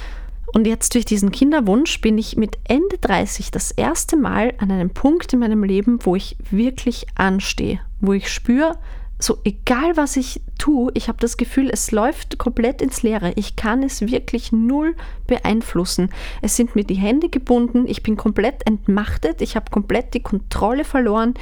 Und 0.53 0.67
jetzt 0.67 0.95
durch 0.95 1.05
diesen 1.05 1.33
Kinderwunsch 1.33 2.01
bin 2.01 2.19
ich 2.19 2.37
mit 2.37 2.59
Ende 2.69 2.99
30 3.01 3.51
das 3.51 3.71
erste 3.71 4.17
Mal 4.17 4.55
an 4.59 4.71
einem 4.71 4.91
Punkt 4.91 5.33
in 5.33 5.39
meinem 5.39 5.65
Leben, 5.65 5.99
wo 6.03 6.15
ich 6.15 6.37
wirklich 6.51 7.07
anstehe, 7.15 7.81
wo 8.01 8.13
ich 8.13 8.31
spüre, 8.31 8.79
so 9.19 9.39
egal 9.45 9.97
was 9.97 10.17
ich 10.17 10.43
tue, 10.59 10.91
ich 10.95 11.09
habe 11.09 11.19
das 11.21 11.37
Gefühl, 11.37 11.71
es 11.71 11.93
läuft 11.93 12.39
komplett 12.39 12.83
ins 12.83 13.03
Leere. 13.03 13.33
Ich 13.37 13.57
kann 13.57 13.83
es 13.83 14.01
wirklich 14.01 14.53
null 14.53 14.97
beeinflussen. 15.27 16.11
Es 16.43 16.57
sind 16.57 16.75
mir 16.75 16.85
die 16.85 16.95
Hände 16.95 17.29
gebunden, 17.29 17.87
ich 17.87 18.03
bin 18.03 18.17
komplett 18.17 18.67
entmachtet, 18.67 19.41
ich 19.41 19.55
habe 19.57 19.71
komplett 19.71 20.15
die 20.15 20.23
Kontrolle 20.23 20.85
verloren. 20.85 21.35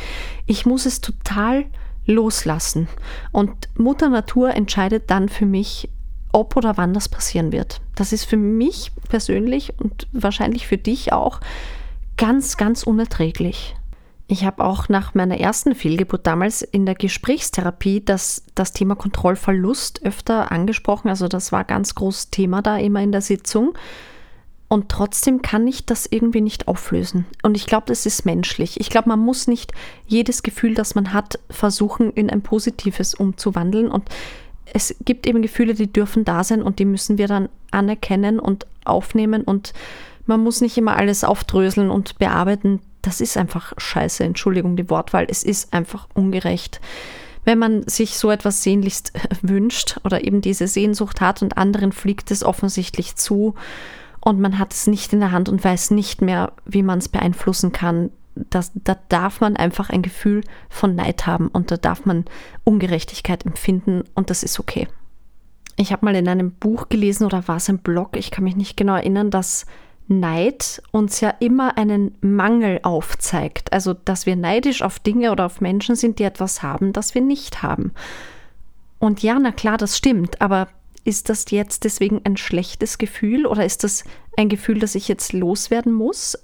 Ich 0.46 0.66
muss 0.66 0.86
es 0.86 1.00
total 1.00 1.64
loslassen. 2.06 2.88
Und 3.32 3.68
Mutter 3.76 4.08
Natur 4.08 4.54
entscheidet 4.54 5.10
dann 5.10 5.28
für 5.28 5.46
mich, 5.46 5.88
ob 6.32 6.56
oder 6.56 6.76
wann 6.76 6.94
das 6.94 7.08
passieren 7.08 7.52
wird. 7.52 7.80
Das 7.94 8.12
ist 8.12 8.24
für 8.24 8.36
mich 8.36 8.92
persönlich 9.08 9.72
und 9.78 10.06
wahrscheinlich 10.12 10.66
für 10.66 10.78
dich 10.78 11.12
auch 11.12 11.40
ganz, 12.16 12.56
ganz 12.56 12.82
unerträglich. 12.82 13.74
Ich 14.26 14.44
habe 14.44 14.64
auch 14.64 14.88
nach 14.88 15.14
meiner 15.14 15.40
ersten 15.40 15.74
Fehlgeburt 15.74 16.24
damals 16.24 16.62
in 16.62 16.86
der 16.86 16.94
Gesprächstherapie 16.94 18.04
das, 18.04 18.44
das 18.54 18.72
Thema 18.72 18.94
Kontrollverlust 18.94 20.04
öfter 20.04 20.52
angesprochen. 20.52 21.08
Also 21.08 21.26
das 21.26 21.50
war 21.50 21.64
ganz 21.64 21.96
großes 21.96 22.30
Thema 22.30 22.62
da 22.62 22.76
immer 22.76 23.02
in 23.02 23.10
der 23.10 23.22
Sitzung. 23.22 23.74
Und 24.68 24.88
trotzdem 24.88 25.42
kann 25.42 25.66
ich 25.66 25.84
das 25.84 26.06
irgendwie 26.06 26.42
nicht 26.42 26.68
auflösen. 26.68 27.26
Und 27.42 27.56
ich 27.56 27.66
glaube, 27.66 27.86
das 27.88 28.06
ist 28.06 28.24
menschlich. 28.24 28.78
Ich 28.78 28.88
glaube, 28.88 29.08
man 29.08 29.18
muss 29.18 29.48
nicht 29.48 29.72
jedes 30.06 30.44
Gefühl, 30.44 30.74
das 30.74 30.94
man 30.94 31.12
hat, 31.12 31.40
versuchen, 31.50 32.12
in 32.12 32.30
ein 32.30 32.42
positives 32.42 33.14
umzuwandeln. 33.14 33.90
Und 33.90 34.08
es 34.72 34.94
gibt 35.04 35.26
eben 35.26 35.42
Gefühle, 35.42 35.74
die 35.74 35.92
dürfen 35.92 36.24
da 36.24 36.44
sein 36.44 36.62
und 36.62 36.78
die 36.78 36.84
müssen 36.84 37.18
wir 37.18 37.28
dann 37.28 37.48
anerkennen 37.70 38.38
und 38.38 38.66
aufnehmen. 38.84 39.42
Und 39.42 39.72
man 40.26 40.42
muss 40.42 40.60
nicht 40.60 40.76
immer 40.78 40.96
alles 40.96 41.24
aufdröseln 41.24 41.90
und 41.90 42.18
bearbeiten 42.18 42.80
das 43.02 43.20
ist 43.20 43.36
einfach 43.36 43.72
scheiße, 43.76 44.24
Entschuldigung 44.24 44.76
die 44.76 44.90
Wortwahl, 44.90 45.26
es 45.28 45.42
ist 45.42 45.72
einfach 45.72 46.06
ungerecht. 46.14 46.80
Wenn 47.44 47.58
man 47.58 47.86
sich 47.88 48.18
so 48.18 48.30
etwas 48.30 48.62
sehnlichst 48.62 49.12
wünscht 49.42 49.98
oder 50.04 50.24
eben 50.24 50.40
diese 50.40 50.66
Sehnsucht 50.66 51.20
hat 51.20 51.42
und 51.42 51.56
anderen 51.56 51.92
fliegt 51.92 52.30
es 52.30 52.44
offensichtlich 52.44 53.16
zu 53.16 53.54
und 54.20 54.40
man 54.40 54.58
hat 54.58 54.74
es 54.74 54.86
nicht 54.86 55.12
in 55.12 55.20
der 55.20 55.32
Hand 55.32 55.48
und 55.48 55.64
weiß 55.64 55.92
nicht 55.92 56.20
mehr, 56.20 56.52
wie 56.66 56.82
man 56.82 56.98
es 56.98 57.08
beeinflussen 57.08 57.72
kann, 57.72 58.10
das, 58.34 58.72
da 58.74 58.96
darf 59.08 59.40
man 59.40 59.56
einfach 59.56 59.90
ein 59.90 60.02
Gefühl 60.02 60.42
von 60.68 60.94
Neid 60.94 61.26
haben 61.26 61.48
und 61.48 61.70
da 61.70 61.76
darf 61.76 62.04
man 62.06 62.24
Ungerechtigkeit 62.64 63.44
empfinden 63.44 64.04
und 64.14 64.30
das 64.30 64.42
ist 64.42 64.60
okay. 64.60 64.88
Ich 65.76 65.92
habe 65.92 66.04
mal 66.04 66.14
in 66.14 66.28
einem 66.28 66.52
Buch 66.52 66.88
gelesen 66.88 67.24
oder 67.24 67.48
war 67.48 67.56
es 67.56 67.68
ein 67.68 67.78
Blog, 67.78 68.16
ich 68.16 68.30
kann 68.30 68.44
mich 68.44 68.56
nicht 68.56 68.76
genau 68.76 68.94
erinnern, 68.94 69.30
dass 69.30 69.66
Neid 70.08 70.82
uns 70.90 71.20
ja 71.20 71.30
immer 71.38 71.78
einen 71.78 72.16
Mangel 72.20 72.80
aufzeigt. 72.82 73.72
Also, 73.72 73.94
dass 73.94 74.26
wir 74.26 74.34
neidisch 74.34 74.82
auf 74.82 74.98
Dinge 74.98 75.30
oder 75.30 75.46
auf 75.46 75.60
Menschen 75.60 75.94
sind, 75.94 76.18
die 76.18 76.24
etwas 76.24 76.62
haben, 76.62 76.92
das 76.92 77.14
wir 77.14 77.22
nicht 77.22 77.62
haben. 77.62 77.92
Und 78.98 79.22
ja, 79.22 79.38
na 79.38 79.52
klar, 79.52 79.78
das 79.78 79.96
stimmt, 79.96 80.40
aber 80.40 80.68
ist 81.04 81.28
das 81.28 81.50
jetzt 81.50 81.84
deswegen 81.84 82.20
ein 82.24 82.36
schlechtes 82.36 82.98
Gefühl 82.98 83.46
oder 83.46 83.64
ist 83.64 83.84
das 83.84 84.04
ein 84.36 84.48
Gefühl, 84.48 84.80
das 84.80 84.94
ich 84.94 85.08
jetzt 85.08 85.32
loswerden 85.32 85.92
muss? 85.92 86.36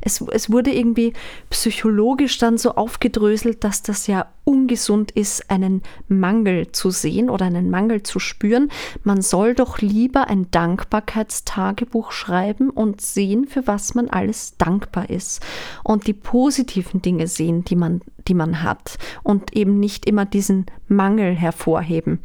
Es, 0.00 0.20
es 0.20 0.50
wurde 0.50 0.72
irgendwie 0.72 1.12
psychologisch 1.50 2.38
dann 2.38 2.58
so 2.58 2.74
aufgedröselt, 2.74 3.64
dass 3.64 3.82
das 3.82 4.06
ja 4.06 4.26
ungesund 4.44 5.12
ist, 5.12 5.50
einen 5.50 5.82
Mangel 6.08 6.72
zu 6.72 6.90
sehen 6.90 7.30
oder 7.30 7.46
einen 7.46 7.70
Mangel 7.70 8.02
zu 8.02 8.18
spüren. 8.18 8.70
Man 9.04 9.22
soll 9.22 9.54
doch 9.54 9.78
lieber 9.78 10.28
ein 10.28 10.50
Dankbarkeitstagebuch 10.50 12.12
schreiben 12.12 12.70
und 12.70 13.00
sehen, 13.00 13.46
für 13.46 13.66
was 13.66 13.94
man 13.94 14.08
alles 14.08 14.56
dankbar 14.56 15.10
ist. 15.10 15.40
Und 15.84 16.06
die 16.06 16.14
positiven 16.14 17.02
Dinge 17.02 17.26
sehen, 17.26 17.64
die 17.64 17.76
man, 17.76 18.00
die 18.28 18.34
man 18.34 18.62
hat. 18.62 18.98
Und 19.22 19.56
eben 19.56 19.78
nicht 19.78 20.06
immer 20.06 20.24
diesen 20.24 20.66
Mangel 20.88 21.34
hervorheben 21.34 22.20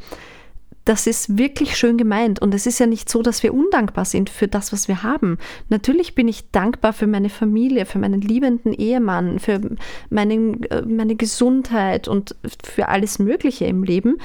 das 0.86 1.08
ist 1.08 1.36
wirklich 1.36 1.76
schön 1.76 1.98
gemeint. 1.98 2.40
Und 2.40 2.54
es 2.54 2.64
ist 2.64 2.78
ja 2.78 2.86
nicht 2.86 3.10
so, 3.10 3.20
dass 3.20 3.42
wir 3.42 3.52
undankbar 3.52 4.04
sind 4.04 4.30
für 4.30 4.46
das, 4.46 4.72
was 4.72 4.86
wir 4.86 5.02
haben. 5.02 5.36
Natürlich 5.68 6.14
bin 6.14 6.28
ich 6.28 6.52
dankbar 6.52 6.92
für 6.92 7.08
meine 7.08 7.28
Familie, 7.28 7.86
für 7.86 7.98
meinen 7.98 8.20
liebenden 8.20 8.72
Ehemann, 8.72 9.40
für 9.40 9.60
meine, 10.10 10.34
äh, 10.70 10.82
meine 10.82 11.16
Gesundheit 11.16 12.06
und 12.06 12.36
für 12.62 12.88
alles 12.88 13.18
Mögliche 13.18 13.64
im 13.64 13.82
Leben. 13.82 14.18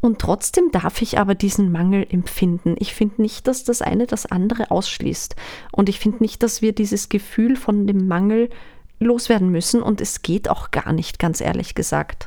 Und 0.00 0.18
trotzdem 0.18 0.72
darf 0.72 1.00
ich 1.02 1.18
aber 1.18 1.36
diesen 1.36 1.70
Mangel 1.70 2.04
empfinden. 2.10 2.74
Ich 2.80 2.94
finde 2.94 3.22
nicht, 3.22 3.46
dass 3.46 3.62
das 3.62 3.80
eine 3.80 4.06
das 4.06 4.26
andere 4.26 4.72
ausschließt. 4.72 5.36
Und 5.70 5.88
ich 5.88 6.00
finde 6.00 6.18
nicht, 6.18 6.42
dass 6.42 6.62
wir 6.62 6.72
dieses 6.72 7.08
Gefühl 7.08 7.54
von 7.54 7.86
dem 7.86 8.08
Mangel 8.08 8.50
loswerden 8.98 9.50
müssen. 9.50 9.82
Und 9.82 10.00
es 10.00 10.22
geht 10.22 10.50
auch 10.50 10.72
gar 10.72 10.92
nicht, 10.92 11.20
ganz 11.20 11.40
ehrlich 11.40 11.76
gesagt. 11.76 12.26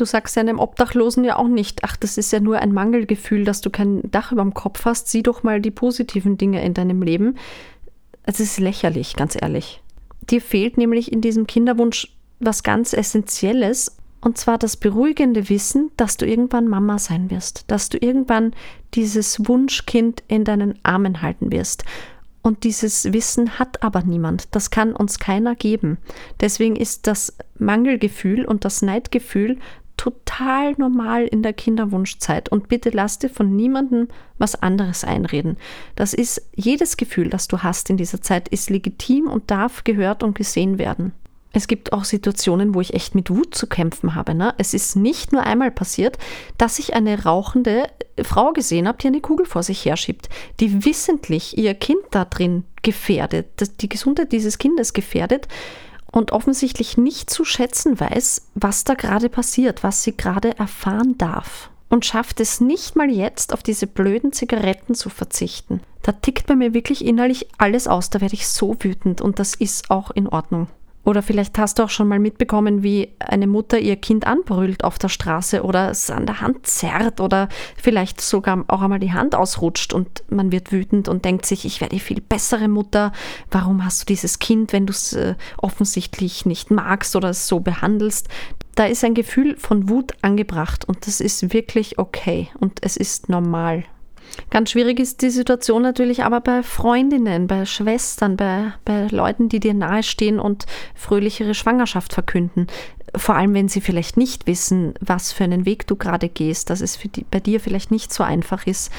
Du 0.00 0.06
sagst 0.06 0.38
einem 0.38 0.58
Obdachlosen 0.58 1.24
ja 1.24 1.36
auch 1.36 1.46
nicht, 1.46 1.84
ach, 1.84 1.94
das 1.94 2.16
ist 2.16 2.32
ja 2.32 2.40
nur 2.40 2.58
ein 2.60 2.72
Mangelgefühl, 2.72 3.44
dass 3.44 3.60
du 3.60 3.68
kein 3.68 4.10
Dach 4.10 4.32
über 4.32 4.40
dem 4.40 4.54
Kopf 4.54 4.86
hast. 4.86 5.08
Sieh 5.08 5.22
doch 5.22 5.42
mal 5.42 5.60
die 5.60 5.70
positiven 5.70 6.38
Dinge 6.38 6.64
in 6.64 6.72
deinem 6.72 7.02
Leben. 7.02 7.36
Es 8.22 8.40
ist 8.40 8.58
lächerlich, 8.58 9.14
ganz 9.14 9.36
ehrlich. 9.38 9.82
Dir 10.22 10.40
fehlt 10.40 10.78
nämlich 10.78 11.12
in 11.12 11.20
diesem 11.20 11.46
Kinderwunsch 11.46 12.16
was 12.38 12.62
ganz 12.62 12.94
Essentielles, 12.94 13.94
und 14.22 14.38
zwar 14.38 14.56
das 14.56 14.78
beruhigende 14.78 15.50
Wissen, 15.50 15.90
dass 15.98 16.16
du 16.16 16.24
irgendwann 16.24 16.66
Mama 16.66 16.98
sein 16.98 17.30
wirst, 17.30 17.64
dass 17.66 17.90
du 17.90 17.98
irgendwann 17.98 18.54
dieses 18.94 19.46
Wunschkind 19.46 20.22
in 20.28 20.44
deinen 20.44 20.78
Armen 20.82 21.20
halten 21.20 21.52
wirst. 21.52 21.84
Und 22.42 22.64
dieses 22.64 23.12
Wissen 23.12 23.58
hat 23.58 23.82
aber 23.82 24.02
niemand. 24.02 24.54
Das 24.54 24.70
kann 24.70 24.96
uns 24.96 25.18
keiner 25.18 25.54
geben. 25.54 25.98
Deswegen 26.40 26.74
ist 26.74 27.06
das 27.06 27.36
Mangelgefühl 27.58 28.46
und 28.46 28.64
das 28.64 28.80
Neidgefühl 28.80 29.58
total 30.00 30.72
normal 30.78 31.26
in 31.26 31.42
der 31.42 31.52
Kinderwunschzeit 31.52 32.48
und 32.48 32.68
bitte 32.68 32.88
lass 32.88 33.18
dir 33.18 33.28
von 33.28 33.54
niemandem 33.54 34.08
was 34.38 34.54
anderes 34.54 35.04
einreden. 35.04 35.58
Das 35.94 36.14
ist 36.14 36.40
jedes 36.56 36.96
Gefühl, 36.96 37.28
das 37.28 37.48
du 37.48 37.58
hast 37.58 37.90
in 37.90 37.98
dieser 37.98 38.22
Zeit, 38.22 38.48
ist 38.48 38.70
legitim 38.70 39.26
und 39.28 39.50
darf 39.50 39.84
gehört 39.84 40.22
und 40.22 40.34
gesehen 40.34 40.78
werden. 40.78 41.12
Es 41.52 41.66
gibt 41.66 41.92
auch 41.92 42.04
Situationen, 42.04 42.74
wo 42.74 42.80
ich 42.80 42.94
echt 42.94 43.14
mit 43.14 43.28
Wut 43.28 43.54
zu 43.54 43.66
kämpfen 43.66 44.14
habe. 44.14 44.34
Ne? 44.34 44.54
Es 44.56 44.72
ist 44.72 44.96
nicht 44.96 45.32
nur 45.32 45.42
einmal 45.42 45.70
passiert, 45.70 46.16
dass 46.56 46.78
ich 46.78 46.94
eine 46.94 47.24
rauchende 47.24 47.88
Frau 48.22 48.54
gesehen 48.54 48.88
habe, 48.88 48.96
die 48.96 49.08
eine 49.08 49.20
Kugel 49.20 49.44
vor 49.44 49.62
sich 49.62 49.84
herschiebt, 49.84 50.30
die 50.60 50.82
wissentlich 50.86 51.58
ihr 51.58 51.74
Kind 51.74 52.04
da 52.12 52.24
drin 52.24 52.64
gefährdet, 52.80 53.48
die 53.82 53.88
Gesundheit 53.90 54.32
dieses 54.32 54.56
Kindes 54.56 54.94
gefährdet, 54.94 55.46
und 56.12 56.32
offensichtlich 56.32 56.96
nicht 56.96 57.30
zu 57.30 57.44
schätzen 57.44 57.98
weiß, 57.98 58.50
was 58.54 58.84
da 58.84 58.94
gerade 58.94 59.28
passiert, 59.28 59.82
was 59.82 60.02
sie 60.02 60.16
gerade 60.16 60.58
erfahren 60.58 61.16
darf. 61.18 61.70
Und 61.88 62.04
schafft 62.04 62.40
es 62.40 62.60
nicht 62.60 62.94
mal 62.94 63.10
jetzt, 63.10 63.52
auf 63.52 63.62
diese 63.62 63.86
blöden 63.86 64.32
Zigaretten 64.32 64.94
zu 64.94 65.10
verzichten. 65.10 65.80
Da 66.02 66.12
tickt 66.12 66.46
bei 66.46 66.54
mir 66.54 66.72
wirklich 66.72 67.04
innerlich 67.04 67.48
alles 67.58 67.88
aus, 67.88 68.10
da 68.10 68.20
werde 68.20 68.34
ich 68.34 68.48
so 68.48 68.76
wütend 68.78 69.20
und 69.20 69.38
das 69.38 69.54
ist 69.54 69.90
auch 69.90 70.10
in 70.12 70.28
Ordnung. 70.28 70.68
Oder 71.04 71.22
vielleicht 71.22 71.58
hast 71.58 71.78
du 71.78 71.84
auch 71.84 71.88
schon 71.88 72.08
mal 72.08 72.18
mitbekommen, 72.18 72.82
wie 72.82 73.08
eine 73.18 73.46
Mutter 73.46 73.78
ihr 73.78 73.96
Kind 73.96 74.26
anbrüllt 74.26 74.84
auf 74.84 74.98
der 74.98 75.08
Straße 75.08 75.62
oder 75.62 75.90
es 75.90 76.10
an 76.10 76.26
der 76.26 76.40
Hand 76.40 76.66
zerrt 76.66 77.20
oder 77.20 77.48
vielleicht 77.76 78.20
sogar 78.20 78.64
auch 78.68 78.82
einmal 78.82 78.98
die 78.98 79.12
Hand 79.12 79.34
ausrutscht 79.34 79.94
und 79.94 80.22
man 80.28 80.52
wird 80.52 80.72
wütend 80.72 81.08
und 81.08 81.24
denkt 81.24 81.46
sich, 81.46 81.64
ich 81.64 81.80
werde 81.80 81.98
viel 81.98 82.20
bessere 82.20 82.68
Mutter. 82.68 83.12
Warum 83.50 83.84
hast 83.84 84.02
du 84.02 84.06
dieses 84.06 84.38
Kind, 84.38 84.72
wenn 84.72 84.86
du 84.86 84.92
es 84.92 85.14
äh, 85.14 85.36
offensichtlich 85.56 86.44
nicht 86.44 86.70
magst 86.70 87.16
oder 87.16 87.30
es 87.30 87.48
so 87.48 87.60
behandelst? 87.60 88.28
Da 88.74 88.84
ist 88.84 89.02
ein 89.02 89.14
Gefühl 89.14 89.56
von 89.56 89.88
Wut 89.88 90.12
angebracht 90.22 90.84
und 90.86 91.06
das 91.06 91.20
ist 91.20 91.52
wirklich 91.52 91.98
okay 91.98 92.48
und 92.60 92.78
es 92.82 92.96
ist 92.96 93.28
normal. 93.28 93.84
Ganz 94.48 94.70
schwierig 94.70 94.98
ist 94.98 95.22
die 95.22 95.30
Situation 95.30 95.82
natürlich 95.82 96.24
aber 96.24 96.40
bei 96.40 96.62
Freundinnen, 96.62 97.46
bei 97.46 97.66
Schwestern, 97.66 98.36
bei, 98.36 98.72
bei 98.84 99.06
Leuten, 99.08 99.48
die 99.48 99.60
dir 99.60 99.74
nahestehen 99.74 100.40
und 100.40 100.66
fröhlich 100.94 101.40
ihre 101.40 101.54
Schwangerschaft 101.54 102.14
verkünden. 102.14 102.66
Vor 103.14 103.34
allem, 103.34 103.54
wenn 103.54 103.68
sie 103.68 103.80
vielleicht 103.80 104.16
nicht 104.16 104.46
wissen, 104.46 104.94
was 105.00 105.32
für 105.32 105.44
einen 105.44 105.66
Weg 105.66 105.86
du 105.86 105.96
gerade 105.96 106.28
gehst, 106.28 106.70
dass 106.70 106.80
es 106.80 106.98
die, 106.98 107.24
bei 107.28 107.40
dir 107.40 107.60
vielleicht 107.60 107.90
nicht 107.90 108.12
so 108.12 108.22
einfach 108.22 108.66
ist. 108.66 108.92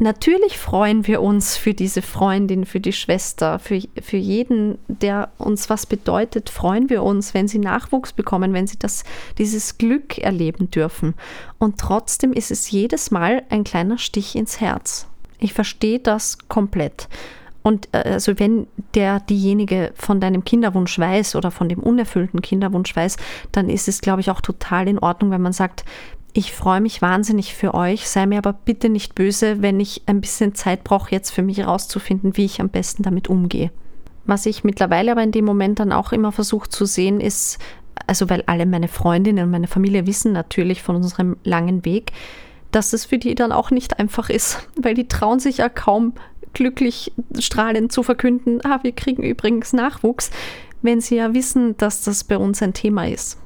Natürlich 0.00 0.58
freuen 0.58 1.08
wir 1.08 1.20
uns 1.20 1.56
für 1.56 1.74
diese 1.74 2.02
Freundin, 2.02 2.66
für 2.66 2.78
die 2.78 2.92
Schwester, 2.92 3.58
für, 3.58 3.82
für 4.00 4.16
jeden, 4.16 4.78
der 4.86 5.32
uns 5.38 5.68
was 5.70 5.86
bedeutet, 5.86 6.50
freuen 6.50 6.88
wir 6.88 7.02
uns, 7.02 7.34
wenn 7.34 7.48
sie 7.48 7.58
Nachwuchs 7.58 8.12
bekommen, 8.12 8.52
wenn 8.52 8.68
sie 8.68 8.78
das, 8.78 9.02
dieses 9.38 9.76
Glück 9.76 10.18
erleben 10.18 10.70
dürfen. 10.70 11.14
Und 11.58 11.78
trotzdem 11.78 12.32
ist 12.32 12.52
es 12.52 12.70
jedes 12.70 13.10
Mal 13.10 13.42
ein 13.50 13.64
kleiner 13.64 13.98
Stich 13.98 14.36
ins 14.36 14.60
Herz. 14.60 15.08
Ich 15.40 15.52
verstehe 15.52 15.98
das 15.98 16.38
komplett. 16.46 17.08
Und 17.62 17.88
äh, 17.90 17.98
also 17.98 18.38
wenn 18.38 18.68
der 18.94 19.18
diejenige 19.18 19.92
von 19.96 20.20
deinem 20.20 20.44
Kinderwunsch 20.44 20.96
weiß 20.96 21.34
oder 21.34 21.50
von 21.50 21.68
dem 21.68 21.80
unerfüllten 21.80 22.40
Kinderwunsch 22.40 22.94
weiß, 22.94 23.16
dann 23.50 23.68
ist 23.68 23.88
es, 23.88 24.00
glaube 24.00 24.20
ich, 24.20 24.30
auch 24.30 24.40
total 24.40 24.86
in 24.86 25.00
Ordnung, 25.00 25.32
wenn 25.32 25.42
man 25.42 25.52
sagt, 25.52 25.84
ich 26.38 26.52
freue 26.52 26.80
mich 26.80 27.02
wahnsinnig 27.02 27.52
für 27.52 27.74
euch, 27.74 28.08
sei 28.08 28.24
mir 28.24 28.38
aber 28.38 28.52
bitte 28.52 28.88
nicht 28.88 29.16
böse, 29.16 29.60
wenn 29.60 29.80
ich 29.80 30.02
ein 30.06 30.20
bisschen 30.20 30.54
Zeit 30.54 30.84
brauche, 30.84 31.10
jetzt 31.10 31.30
für 31.30 31.42
mich 31.42 31.58
herauszufinden, 31.58 32.36
wie 32.36 32.44
ich 32.44 32.60
am 32.60 32.68
besten 32.68 33.02
damit 33.02 33.26
umgehe. 33.26 33.72
Was 34.24 34.46
ich 34.46 34.62
mittlerweile 34.62 35.10
aber 35.10 35.24
in 35.24 35.32
dem 35.32 35.44
Moment 35.44 35.80
dann 35.80 35.90
auch 35.90 36.12
immer 36.12 36.30
versuche 36.30 36.68
zu 36.68 36.84
sehen, 36.84 37.20
ist, 37.20 37.58
also 38.06 38.30
weil 38.30 38.44
alle 38.46 38.66
meine 38.66 38.86
Freundinnen 38.86 39.46
und 39.46 39.50
meine 39.50 39.66
Familie 39.66 40.06
wissen 40.06 40.30
natürlich 40.30 40.80
von 40.80 40.94
unserem 40.94 41.36
langen 41.42 41.84
Weg, 41.84 42.12
dass 42.70 42.92
es 42.92 43.04
für 43.04 43.18
die 43.18 43.34
dann 43.34 43.50
auch 43.50 43.72
nicht 43.72 43.98
einfach 43.98 44.30
ist, 44.30 44.68
weil 44.80 44.94
die 44.94 45.08
trauen 45.08 45.40
sich 45.40 45.56
ja 45.56 45.68
kaum 45.68 46.12
glücklich 46.52 47.12
strahlend 47.40 47.90
zu 47.90 48.04
verkünden, 48.04 48.60
ah, 48.62 48.78
wir 48.84 48.92
kriegen 48.92 49.24
übrigens 49.24 49.72
Nachwuchs, 49.72 50.30
wenn 50.82 51.00
sie 51.00 51.16
ja 51.16 51.34
wissen, 51.34 51.76
dass 51.78 52.02
das 52.02 52.22
bei 52.22 52.38
uns 52.38 52.62
ein 52.62 52.74
Thema 52.74 53.08
ist. 53.08 53.38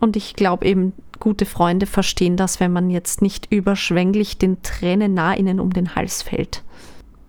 Und 0.00 0.16
ich 0.16 0.34
glaube 0.34 0.66
eben, 0.66 0.94
gute 1.20 1.46
Freunde 1.46 1.86
verstehen 1.86 2.36
das, 2.36 2.58
wenn 2.58 2.72
man 2.72 2.90
jetzt 2.90 3.22
nicht 3.22 3.46
überschwänglich 3.52 4.38
den 4.38 4.62
Tränen 4.62 5.14
nah 5.14 5.34
ihnen 5.34 5.60
um 5.60 5.72
den 5.72 5.94
Hals 5.94 6.22
fällt. 6.22 6.62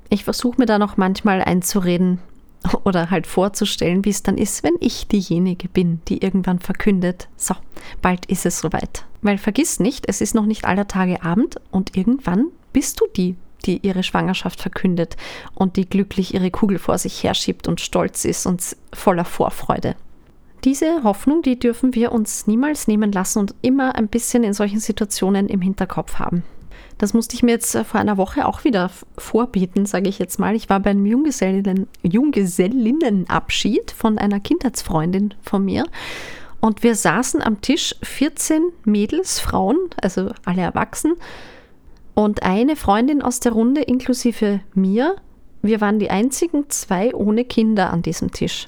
Ich 0.10 0.24
versuche 0.24 0.57
mir 0.57 0.65
da 0.65 0.79
noch 0.79 0.98
manchmal 0.98 1.41
einzureden 1.41 2.19
oder 2.83 3.12
halt 3.12 3.27
vorzustellen, 3.27 4.03
wie 4.05 4.10
es 4.10 4.24
dann 4.24 4.38
ist, 4.38 4.63
wenn 4.63 4.75
ich 4.79 5.07
diejenige 5.07 5.67
bin, 5.67 6.01
die 6.07 6.24
irgendwann 6.24 6.60
verkündet, 6.60 7.27
so, 7.38 7.55
bald 8.01 8.25
ist 8.25 8.45
es 8.45 8.60
soweit. 8.60 9.05
Weil 9.21 9.38
vergiss 9.38 9.79
nicht, 9.79 10.07
es 10.07 10.21
ist 10.21 10.36
noch 10.36 10.45
nicht 10.45 10.65
aller 10.65 10.88
Tage 10.88 11.24
Abend 11.24 11.57
und 11.69 11.95
irgendwann 11.95 12.48
bist 12.74 13.00
du 13.00 13.05
die, 13.15 13.36
die 13.65 13.86
ihre 13.86 14.03
Schwangerschaft 14.03 14.62
verkündet 14.62 15.17
und 15.53 15.75
die 15.75 15.88
glücklich 15.88 16.33
ihre 16.33 16.51
Kugel 16.51 16.79
vor 16.79 16.98
sich 16.98 17.24
herschiebt 17.24 17.67
und 17.67 17.81
stolz 17.81 18.25
ist 18.25 18.45
und 18.45 18.75
voller 18.93 19.25
Vorfreude. 19.25 19.95
Diese 20.63 21.03
Hoffnung, 21.03 21.41
die 21.41 21.58
dürfen 21.58 21.96
wir 21.96 22.12
uns 22.12 22.46
niemals 22.46 22.88
nehmen 22.88 23.12
lassen 23.12 23.39
und 23.39 23.56
immer 23.62 23.96
ein 23.96 24.08
bisschen 24.08 24.44
in 24.44 24.53
solchen 24.53 24.80
Situationen 24.80 25.48
im 25.50 25.62
Hinterkopf 25.62 26.20
haben. 26.20 26.44
Das 27.00 27.15
musste 27.15 27.36
ich 27.36 27.41
mir 27.41 27.51
jetzt 27.51 27.74
äh, 27.74 27.84
vor 27.84 28.00
einer 28.00 28.18
Woche 28.18 28.46
auch 28.46 28.63
wieder 28.63 28.91
vorbieten, 29.18 29.88
sage 29.88 30.08
ich 30.08 30.20
jetzt 30.20 30.39
mal. 30.39 30.56
Ich 30.56 30.70
war 30.70 30.80
beim 30.80 31.03
Junggesellinnen, 31.03 31.88
Junggesellinnenabschied 32.03 33.89
von 33.89 34.20
einer 34.20 34.39
Kindheitsfreundin 34.39 35.34
von 35.41 35.65
mir. 35.65 35.86
Und 36.60 36.84
wir 36.84 36.94
saßen 36.94 37.41
am 37.41 37.60
Tisch 37.62 37.96
14 38.03 38.62
Mädels, 38.86 39.39
Frauen, 39.39 39.77
also 40.00 40.30
alle 40.46 40.62
erwachsen. 40.62 41.15
Und 42.13 42.44
eine 42.44 42.75
Freundin 42.75 43.24
aus 43.24 43.39
der 43.39 43.53
Runde, 43.53 43.82
inklusive 43.82 44.60
mir, 44.75 45.15
Wir 45.62 45.82
waren 45.82 46.00
die 46.00 46.10
einzigen 46.10 46.70
zwei 46.70 47.13
ohne 47.13 47.46
Kinder 47.46 47.91
an 47.91 48.01
diesem 48.01 48.32
Tisch. 48.32 48.68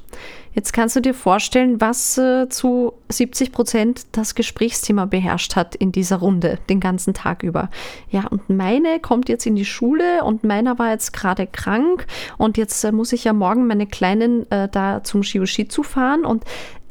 Jetzt 0.54 0.72
kannst 0.72 0.96
du 0.96 1.00
dir 1.00 1.16
vorstellen, 1.16 1.82
was 1.82 2.18
äh, 2.20 2.48
zu 2.48 2.94
70 3.10 3.52
Prozent 3.52 4.06
das 4.12 4.36
Gesprächsthema 4.36 5.06
beherrscht 5.06 5.56
hat 5.56 5.74
in 5.74 5.92
dieser 5.92 6.18
Runde, 6.18 6.60
den 6.70 6.80
ganzen 6.80 7.16
Tag 7.16 7.42
über. 7.42 7.70
Ja, 8.12 8.28
und 8.28 8.50
meine 8.50 9.00
kommt 9.00 9.30
jetzt 9.30 9.48
in 9.48 9.56
die 9.56 9.66
Schule 9.66 10.24
und 10.24 10.44
meiner 10.44 10.78
war 10.78 10.92
jetzt 10.92 11.12
gerade 11.12 11.48
krank 11.48 12.06
und 12.38 12.58
jetzt 12.58 12.84
äh, 12.84 12.92
muss 12.92 13.14
ich 13.14 13.24
ja 13.24 13.34
morgen 13.34 13.66
meine 13.66 13.88
Kleinen 13.88 14.50
äh, 14.52 14.70
da 14.70 15.04
zum 15.04 15.24
Shioshizu 15.24 15.82
fahren 15.82 16.24
und 16.24 16.44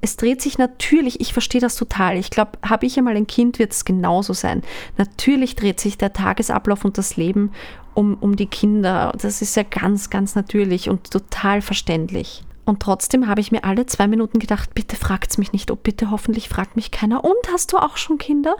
es 0.04 0.16
dreht 0.16 0.42
sich 0.42 0.58
natürlich, 0.58 1.20
ich 1.20 1.32
verstehe 1.32 1.60
das 1.60 1.76
total. 1.76 2.16
Ich 2.16 2.30
glaube, 2.30 2.58
habe 2.68 2.86
ich 2.86 2.98
einmal 2.98 3.14
ein 3.14 3.28
Kind, 3.28 3.60
wird 3.60 3.70
es 3.70 3.84
genauso 3.84 4.32
sein. 4.32 4.62
Natürlich 4.98 5.54
dreht 5.54 5.78
sich 5.78 5.96
der 5.96 6.12
Tagesablauf 6.12 6.84
und 6.84 6.98
das 6.98 7.16
Leben 7.16 7.52
um, 7.94 8.14
um 8.14 8.36
die 8.36 8.46
Kinder. 8.46 9.12
Das 9.20 9.42
ist 9.42 9.56
ja 9.56 9.62
ganz, 9.62 10.10
ganz 10.10 10.34
natürlich 10.34 10.88
und 10.88 11.10
total 11.10 11.62
verständlich. 11.62 12.44
Und 12.64 12.80
trotzdem 12.80 13.26
habe 13.26 13.40
ich 13.40 13.50
mir 13.50 13.64
alle 13.64 13.86
zwei 13.86 14.06
Minuten 14.06 14.38
gedacht, 14.38 14.74
bitte 14.74 14.96
fragt 14.96 15.30
es 15.30 15.38
mich 15.38 15.52
nicht, 15.52 15.70
ob 15.70 15.82
bitte 15.82 16.10
hoffentlich 16.10 16.48
fragt 16.48 16.76
mich 16.76 16.90
keiner. 16.90 17.24
Und 17.24 17.34
hast 17.52 17.72
du 17.72 17.78
auch 17.78 17.96
schon 17.96 18.18
Kinder? 18.18 18.56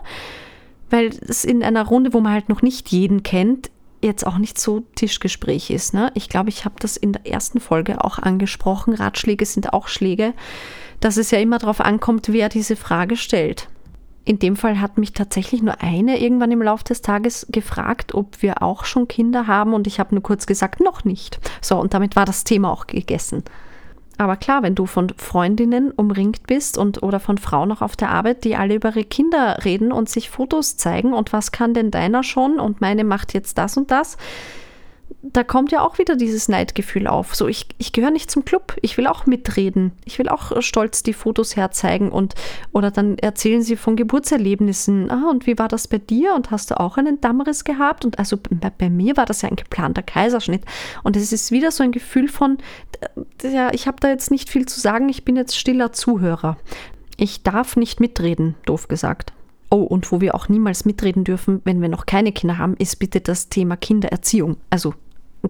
Weil 0.89 1.11
es 1.27 1.45
in 1.45 1.63
einer 1.63 1.85
Runde, 1.85 2.13
wo 2.13 2.19
man 2.19 2.33
halt 2.33 2.49
noch 2.49 2.61
nicht 2.61 2.89
jeden 2.89 3.23
kennt, 3.23 3.71
jetzt 4.01 4.27
auch 4.27 4.37
nicht 4.37 4.59
so 4.59 4.81
Tischgespräch 4.95 5.69
ist. 5.69 5.93
Ne? 5.93 6.11
Ich 6.13 6.27
glaube, 6.27 6.49
ich 6.49 6.65
habe 6.65 6.75
das 6.79 6.97
in 6.97 7.13
der 7.13 7.25
ersten 7.25 7.61
Folge 7.61 8.03
auch 8.03 8.19
angesprochen. 8.19 8.93
Ratschläge 8.93 9.45
sind 9.45 9.71
auch 9.71 9.87
Schläge 9.87 10.33
dass 11.03 11.17
es 11.17 11.31
ja 11.31 11.39
immer 11.39 11.57
darauf 11.57 11.81
ankommt, 11.81 12.31
wer 12.31 12.47
diese 12.47 12.77
Frage 12.77 13.17
stellt. 13.17 13.67
In 14.25 14.39
dem 14.39 14.55
Fall 14.55 14.79
hat 14.79 14.97
mich 14.97 15.11
tatsächlich 15.11 15.61
nur 15.61 15.81
eine 15.81 16.19
irgendwann 16.19 16.51
im 16.51 16.61
Laufe 16.61 16.85
des 16.85 17.01
Tages 17.01 17.45
gefragt, 17.49 18.13
ob 18.13 18.41
wir 18.41 18.63
auch 18.63 18.85
schon 18.85 19.07
Kinder 19.07 19.47
haben 19.47 19.73
und 19.73 19.85
ich 19.85 19.99
habe 19.99 20.15
nur 20.15 20.23
kurz 20.23 20.45
gesagt, 20.45 20.79
noch 20.79 21.03
nicht. 21.03 21.39
So, 21.61 21.77
und 21.77 21.93
damit 21.93 22.15
war 22.15 22.25
das 22.25 22.45
Thema 22.45 22.71
auch 22.71 22.87
gegessen. 22.87 23.43
Aber 24.17 24.37
klar, 24.37 24.63
wenn 24.63 24.75
du 24.75 24.85
von 24.85 25.11
Freundinnen 25.17 25.91
umringt 25.91 26.47
bist 26.47 26.77
und 26.77 27.03
oder 27.03 27.19
von 27.19 27.37
Frauen 27.37 27.71
auch 27.71 27.81
auf 27.81 27.95
der 27.95 28.11
Arbeit, 28.11 28.43
die 28.43 28.55
alle 28.55 28.75
über 28.75 28.89
ihre 28.89 29.03
Kinder 29.03 29.65
reden 29.65 29.91
und 29.91 30.07
sich 30.07 30.29
Fotos 30.29 30.77
zeigen 30.77 31.13
und 31.13 31.33
was 31.33 31.51
kann 31.51 31.73
denn 31.73 31.91
deiner 31.91 32.23
schon 32.23 32.59
und 32.59 32.79
meine 32.79 33.03
macht 33.03 33.33
jetzt 33.33 33.57
das 33.57 33.75
und 33.75 33.91
das, 33.91 34.17
da 35.25 35.45
kommt 35.45 35.71
ja 35.71 35.81
auch 35.81 35.99
wieder 35.99 36.17
dieses 36.17 36.49
Neidgefühl 36.49 37.07
auf. 37.07 37.33
So, 37.33 37.47
ich, 37.47 37.67
ich 37.77 37.93
gehöre 37.93 38.11
nicht 38.11 38.29
zum 38.29 38.43
Club, 38.43 38.75
ich 38.81 38.97
will 38.97 39.07
auch 39.07 39.25
mitreden. 39.25 39.93
Ich 40.03 40.19
will 40.19 40.27
auch 40.27 40.61
stolz 40.61 41.01
die 41.01 41.13
Fotos 41.13 41.55
herzeigen 41.55 42.11
und 42.11 42.35
oder 42.73 42.91
dann 42.91 43.17
erzählen 43.17 43.61
sie 43.61 43.77
von 43.77 43.95
Geburtserlebnissen. 43.95 45.09
Ah, 45.09 45.29
und 45.29 45.47
wie 45.47 45.57
war 45.57 45.69
das 45.69 45.87
bei 45.87 45.97
dir? 45.97 46.35
Und 46.35 46.51
hast 46.51 46.71
du 46.71 46.79
auch 46.79 46.97
einen 46.97 47.21
Dammriss 47.21 47.63
gehabt? 47.63 48.03
Und 48.03 48.19
also 48.19 48.37
bei, 48.37 48.69
bei 48.69 48.89
mir 48.89 49.15
war 49.15 49.25
das 49.25 49.41
ja 49.41 49.49
ein 49.49 49.55
geplanter 49.55 50.03
Kaiserschnitt. 50.03 50.63
Und 51.03 51.15
es 51.15 51.31
ist 51.31 51.51
wieder 51.51 51.71
so 51.71 51.83
ein 51.83 51.93
Gefühl 51.93 52.27
von, 52.27 52.57
ja, 53.43 53.73
ich 53.73 53.87
habe 53.87 53.97
da 54.01 54.09
jetzt 54.09 54.29
nicht 54.29 54.49
viel 54.49 54.65
zu 54.65 54.81
sagen, 54.81 55.07
ich 55.07 55.23
bin 55.23 55.37
jetzt 55.37 55.57
stiller 55.57 55.93
Zuhörer. 55.93 56.57
Ich 57.15 57.43
darf 57.43 57.77
nicht 57.77 58.01
mitreden, 58.01 58.55
doof 58.65 58.89
gesagt. 58.89 59.31
Oh, 59.69 59.83
und 59.83 60.11
wo 60.11 60.19
wir 60.19 60.35
auch 60.35 60.49
niemals 60.49 60.83
mitreden 60.83 61.23
dürfen, 61.23 61.61
wenn 61.63 61.81
wir 61.81 61.89
noch 61.89 62.05
keine 62.05 62.33
Kinder 62.33 62.57
haben, 62.57 62.75
ist 62.75 62.99
bitte 62.99 63.21
das 63.21 63.47
Thema 63.47 63.77
Kindererziehung. 63.77 64.57
Also 64.69 64.93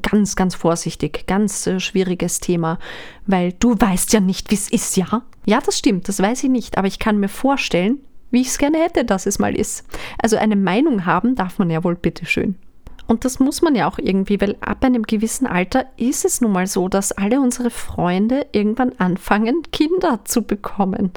ganz, 0.01 0.35
ganz 0.35 0.55
vorsichtig, 0.55 1.25
ganz 1.27 1.67
äh, 1.67 1.79
schwieriges 1.79 2.39
Thema, 2.39 2.79
weil 3.25 3.53
du 3.53 3.75
weißt 3.79 4.13
ja 4.13 4.19
nicht, 4.19 4.51
wie 4.51 4.55
es 4.55 4.69
ist, 4.69 4.97
ja? 4.97 5.23
Ja, 5.45 5.59
das 5.61 5.77
stimmt, 5.77 6.07
das 6.07 6.21
weiß 6.21 6.43
ich 6.43 6.49
nicht, 6.49 6.77
aber 6.77 6.87
ich 6.87 6.99
kann 6.99 7.19
mir 7.19 7.29
vorstellen, 7.29 7.99
wie 8.31 8.41
ich 8.41 8.47
es 8.47 8.57
gerne 8.57 8.79
hätte, 8.79 9.05
dass 9.05 9.25
es 9.25 9.39
mal 9.39 9.55
ist. 9.55 9.85
Also 10.17 10.37
eine 10.37 10.55
Meinung 10.55 11.05
haben 11.05 11.35
darf 11.35 11.59
man 11.59 11.69
ja 11.69 11.83
wohl 11.83 11.95
bitteschön. 11.95 12.55
Und 13.05 13.25
das 13.25 13.39
muss 13.39 13.61
man 13.61 13.75
ja 13.75 13.87
auch 13.87 13.99
irgendwie, 13.99 14.39
weil 14.41 14.55
ab 14.61 14.83
einem 14.83 15.03
gewissen 15.03 15.45
Alter 15.45 15.85
ist 15.97 16.25
es 16.25 16.41
nun 16.41 16.53
mal 16.53 16.67
so, 16.67 16.87
dass 16.87 17.11
alle 17.11 17.41
unsere 17.41 17.69
Freunde 17.69 18.47
irgendwann 18.53 18.93
anfangen, 18.97 19.61
Kinder 19.71 20.21
zu 20.23 20.41
bekommen. 20.41 21.11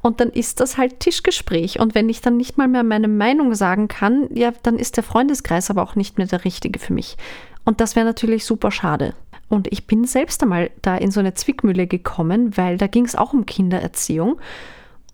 Und 0.00 0.20
dann 0.20 0.30
ist 0.30 0.60
das 0.60 0.78
halt 0.78 1.00
Tischgespräch. 1.00 1.80
Und 1.80 1.94
wenn 1.94 2.08
ich 2.08 2.20
dann 2.20 2.36
nicht 2.36 2.56
mal 2.56 2.68
mehr 2.68 2.84
meine 2.84 3.08
Meinung 3.08 3.54
sagen 3.54 3.88
kann, 3.88 4.28
ja, 4.34 4.52
dann 4.62 4.78
ist 4.78 4.96
der 4.96 5.02
Freundeskreis 5.02 5.70
aber 5.70 5.82
auch 5.82 5.96
nicht 5.96 6.18
mehr 6.18 6.26
der 6.26 6.44
richtige 6.44 6.78
für 6.78 6.92
mich. 6.92 7.16
Und 7.64 7.80
das 7.80 7.96
wäre 7.96 8.06
natürlich 8.06 8.44
super 8.44 8.70
schade. 8.70 9.14
Und 9.48 9.70
ich 9.72 9.86
bin 9.86 10.04
selbst 10.04 10.42
einmal 10.42 10.70
da 10.82 10.96
in 10.96 11.10
so 11.10 11.20
eine 11.20 11.34
Zwickmühle 11.34 11.86
gekommen, 11.86 12.56
weil 12.56 12.78
da 12.78 12.86
ging 12.86 13.04
es 13.04 13.14
auch 13.14 13.32
um 13.32 13.46
Kindererziehung. 13.46 14.40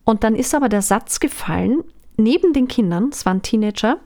Und 0.04 0.24
dann 0.24 0.34
ist 0.34 0.54
aber 0.54 0.68
der 0.68 0.82
Satz 0.82 1.20
gefallen, 1.20 1.84
neben 2.16 2.52
den 2.52 2.68
Kindern, 2.68 3.10
es 3.12 3.26
waren 3.26 3.42
Teenager, 3.42 3.98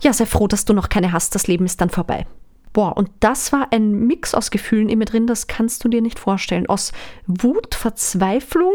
ja, 0.00 0.12
sei 0.12 0.26
froh, 0.26 0.48
dass 0.48 0.64
du 0.64 0.72
noch 0.72 0.88
keine 0.88 1.12
hast, 1.12 1.34
das 1.34 1.46
Leben 1.46 1.64
ist 1.64 1.80
dann 1.80 1.90
vorbei. 1.90 2.26
Boah, 2.72 2.96
und 2.96 3.08
das 3.20 3.52
war 3.52 3.68
ein 3.72 3.92
Mix 4.06 4.34
aus 4.34 4.50
Gefühlen 4.50 4.88
in 4.88 4.98
mir 4.98 5.04
drin, 5.04 5.28
das 5.28 5.46
kannst 5.46 5.84
du 5.84 5.88
dir 5.88 6.02
nicht 6.02 6.18
vorstellen. 6.18 6.66
Aus 6.66 6.92
Wut, 7.26 7.74
Verzweiflung, 7.74 8.72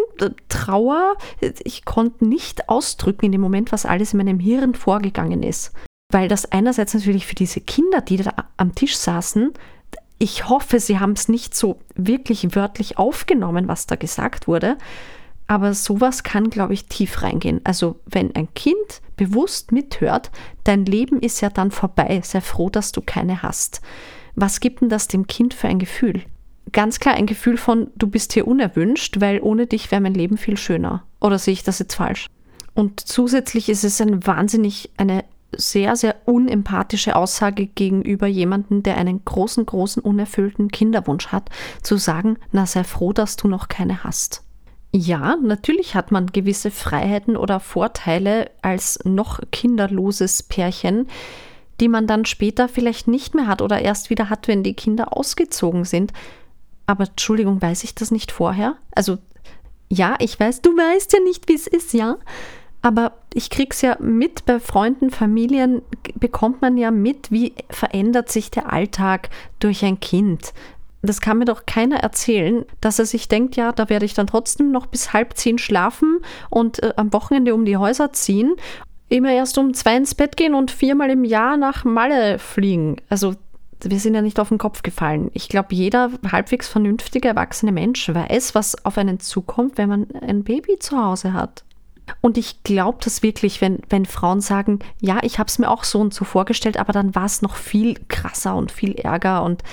Trauer. 0.48 1.18
Ich 1.66 1.84
konnte 1.84 2.26
nicht 2.26 2.70
ausdrücken 2.70 3.26
in 3.26 3.34
dem 3.34 3.42
Moment, 3.42 3.74
was 3.74 3.86
alles 3.86 4.14
in 4.14 4.18
meinem 4.20 4.40
Hirn 4.40 4.74
vorgegangen 4.74 5.44
ist. 5.44 5.74
Weil 6.12 6.28
das 6.28 6.52
einerseits 6.52 6.94
natürlich 6.94 7.28
für 7.28 7.36
diese 7.36 7.62
Kinder, 7.62 8.02
die 8.02 8.18
da 8.18 8.34
am 8.58 8.74
Tisch 8.74 8.98
saßen, 8.98 9.54
ich 10.18 10.50
hoffe, 10.50 10.80
sie 10.80 11.00
haben 11.00 11.14
es 11.14 11.30
nicht 11.30 11.56
so 11.56 11.80
wirklich 11.96 12.56
wörtlich 12.56 12.98
aufgenommen, 12.98 13.68
was 13.68 13.88
da 13.88 13.96
gesagt 13.96 14.48
wurde. 14.48 14.78
Aber 15.48 15.74
sowas 15.74 16.24
kann, 16.24 16.50
glaube 16.50 16.74
ich, 16.74 16.86
tief 16.86 17.24
reingehen. 17.24 17.62
Also 17.64 18.00
wenn 18.06 18.36
ein 18.36 18.54
Kind 18.54 19.02
bewusst 19.16 19.72
mithört, 19.72 20.30
dein 20.64 20.86
Leben 20.86 21.20
ist 21.22 21.42
ja 21.42 21.50
dann 21.50 21.72
vorbei, 21.72 22.22
sei 22.24 22.42
froh, 22.42 22.70
dass 22.70 22.92
du 22.92 23.02
keine 23.02 23.42
hast. 23.42 23.82
Was 24.36 24.60
gibt 24.60 24.82
denn 24.82 24.90
das 24.90 25.08
dem 25.08 25.26
Kind 25.26 25.54
für 25.54 25.68
ein 25.68 25.80
Gefühl? 25.80 26.22
Ganz 26.72 27.00
klar 27.00 27.16
ein 27.16 27.26
Gefühl 27.26 27.58
von, 27.58 27.90
du 27.96 28.08
bist 28.08 28.34
hier 28.34 28.48
unerwünscht, 28.48 29.22
weil 29.22 29.40
ohne 29.42 29.68
dich 29.68 29.90
wäre 29.90 30.02
mein 30.02 30.14
Leben 30.14 30.38
viel 30.38 30.58
schöner. 30.58 31.04
Oder 31.20 31.40
sehe 31.40 31.54
ich 31.54 31.64
das 31.64 31.80
jetzt 31.80 31.96
falsch? 31.96 32.28
Und 32.76 33.00
zusätzlich 33.00 33.70
ist 33.70 33.84
es 33.84 34.00
ein 34.02 34.26
wahnsinnig, 34.28 34.92
eine 34.98 35.24
sehr, 35.56 35.96
sehr 35.96 36.16
unempathische 36.26 37.16
Aussage 37.16 37.68
gegenüber 37.68 38.28
jemandem, 38.28 38.84
der 38.84 38.98
einen 38.98 39.24
großen, 39.26 39.66
großen, 39.66 40.02
unerfüllten 40.02 40.70
Kinderwunsch 40.70 41.28
hat, 41.28 41.50
zu 41.82 41.98
sagen, 41.98 42.38
na 42.52 42.66
sei 42.66 42.84
froh, 42.84 43.14
dass 43.14 43.36
du 43.36 43.48
noch 43.48 43.68
keine 43.68 44.04
hast. 44.04 44.44
Ja, 44.92 45.36
natürlich 45.36 45.94
hat 45.94 46.12
man 46.12 46.28
gewisse 46.28 46.72
Freiheiten 46.72 47.38
oder 47.38 47.60
Vorteile 47.60 48.50
als 48.62 49.00
noch 49.04 49.40
kinderloses 49.52 50.42
Pärchen, 50.44 51.08
die 51.80 51.88
man 51.88 52.08
dann 52.08 52.26
später 52.26 52.68
vielleicht 52.68 53.08
nicht 53.08 53.36
mehr 53.36 53.48
hat 53.48 53.62
oder 53.62 53.82
erst 53.82 54.10
wieder 54.10 54.30
hat, 54.30 54.48
wenn 54.48 54.64
die 54.64 54.74
Kinder 54.74 55.16
ausgezogen 55.16 55.86
sind. 55.86 56.12
Aber 56.88 57.06
Entschuldigung, 57.06 57.62
weiß 57.62 57.84
ich 57.84 57.94
das 57.94 58.10
nicht 58.10 58.32
vorher? 58.32 58.78
Also 58.96 59.20
ja, 59.92 60.16
ich 60.20 60.40
weiß, 60.40 60.62
du 60.62 60.72
weißt 60.72 61.14
ja 61.14 61.20
nicht, 61.20 61.48
wie 61.48 61.56
es 61.56 61.68
ist, 61.68 61.94
ja. 61.94 62.18
Aber 62.82 63.14
ich 63.34 63.50
krieg's 63.50 63.82
ja 63.82 63.98
mit 64.00 64.46
bei 64.46 64.60
Freunden, 64.60 65.10
Familien, 65.10 65.82
bekommt 66.16 66.62
man 66.62 66.78
ja 66.78 66.92
mit, 66.92 67.32
wie 67.32 67.54
verändert 67.70 68.30
sich 68.30 68.52
der 68.52 68.72
Alltag 68.72 69.30
durch 69.60 69.84
ein 69.84 70.00
Kind 70.00 70.54
das 71.02 71.22
kann 71.22 71.38
mir 71.38 71.46
doch 71.46 71.66
keiner 71.66 71.98
erzählen, 71.98 72.66
dass 72.82 73.00
er 73.00 73.06
sich 73.06 73.28
denkt, 73.28 73.56
ja, 73.56 73.72
da 73.72 73.90
werde 73.90 74.06
ich 74.06 74.14
dann 74.14 74.28
trotzdem 74.28 74.72
noch 74.72 74.88
bis 74.88 75.14
halb 75.14 75.38
zehn 75.38 75.58
schlafen 75.58 76.20
und 76.50 76.84
äh, 76.84 76.94
am 76.98 77.14
Wochenende 77.14 77.54
um 77.54 77.66
die 77.66 77.78
Häuser 77.78 78.12
ziehen, 78.12 78.56
immer 79.08 79.32
erst 79.32 79.58
um 79.58 79.74
zwei 79.74 79.96
ins 79.96 80.16
Bett 80.16 80.36
gehen 80.36 80.54
und 80.54 80.72
viermal 80.72 81.10
im 81.10 81.24
Jahr 81.24 81.58
nach 81.58 81.86
Malle 81.86 82.38
fliegen. 82.38 82.98
Also 83.08 83.36
wir 83.82 84.00
sind 84.00 84.14
ja 84.14 84.22
nicht 84.22 84.40
auf 84.42 84.50
den 84.50 84.58
Kopf 84.58 84.84
gefallen. 84.84 85.32
Ich 85.34 85.48
glaube, 85.48 85.74
jeder 85.74 86.12
halbwegs 86.30 86.68
vernünftige 86.68 87.30
erwachsene 87.30 87.72
Mensch 87.72 88.14
weiß, 88.14 88.54
was 88.54 88.84
auf 88.84 88.98
einen 88.98 89.22
zukommt, 89.22 89.78
wenn 89.78 89.88
man 89.88 90.08
ein 90.22 90.44
Baby 90.44 90.80
zu 90.80 91.02
Hause 91.02 91.32
hat. 91.32 91.64
Und 92.22 92.38
ich 92.38 92.64
glaube 92.64 93.00
das 93.04 93.24
wirklich, 93.24 93.62
wenn, 93.62 93.80
wenn 93.90 94.06
Frauen 94.06 94.42
sagen, 94.42 94.80
ja, 95.02 95.20
ich 95.22 95.40
habe 95.40 95.48
es 95.48 95.60
mir 95.60 95.70
auch 95.70 95.84
so 95.84 96.00
und 96.00 96.14
so 96.14 96.26
vorgestellt, 96.26 96.78
aber 96.78 96.94
dann 96.94 97.16
war 97.16 97.26
es 97.26 97.42
noch 97.42 97.56
viel 97.56 97.96
krasser 98.08 98.56
und 98.56 98.72
viel 98.72 98.94
ärger 98.94 99.44
und 99.44 99.64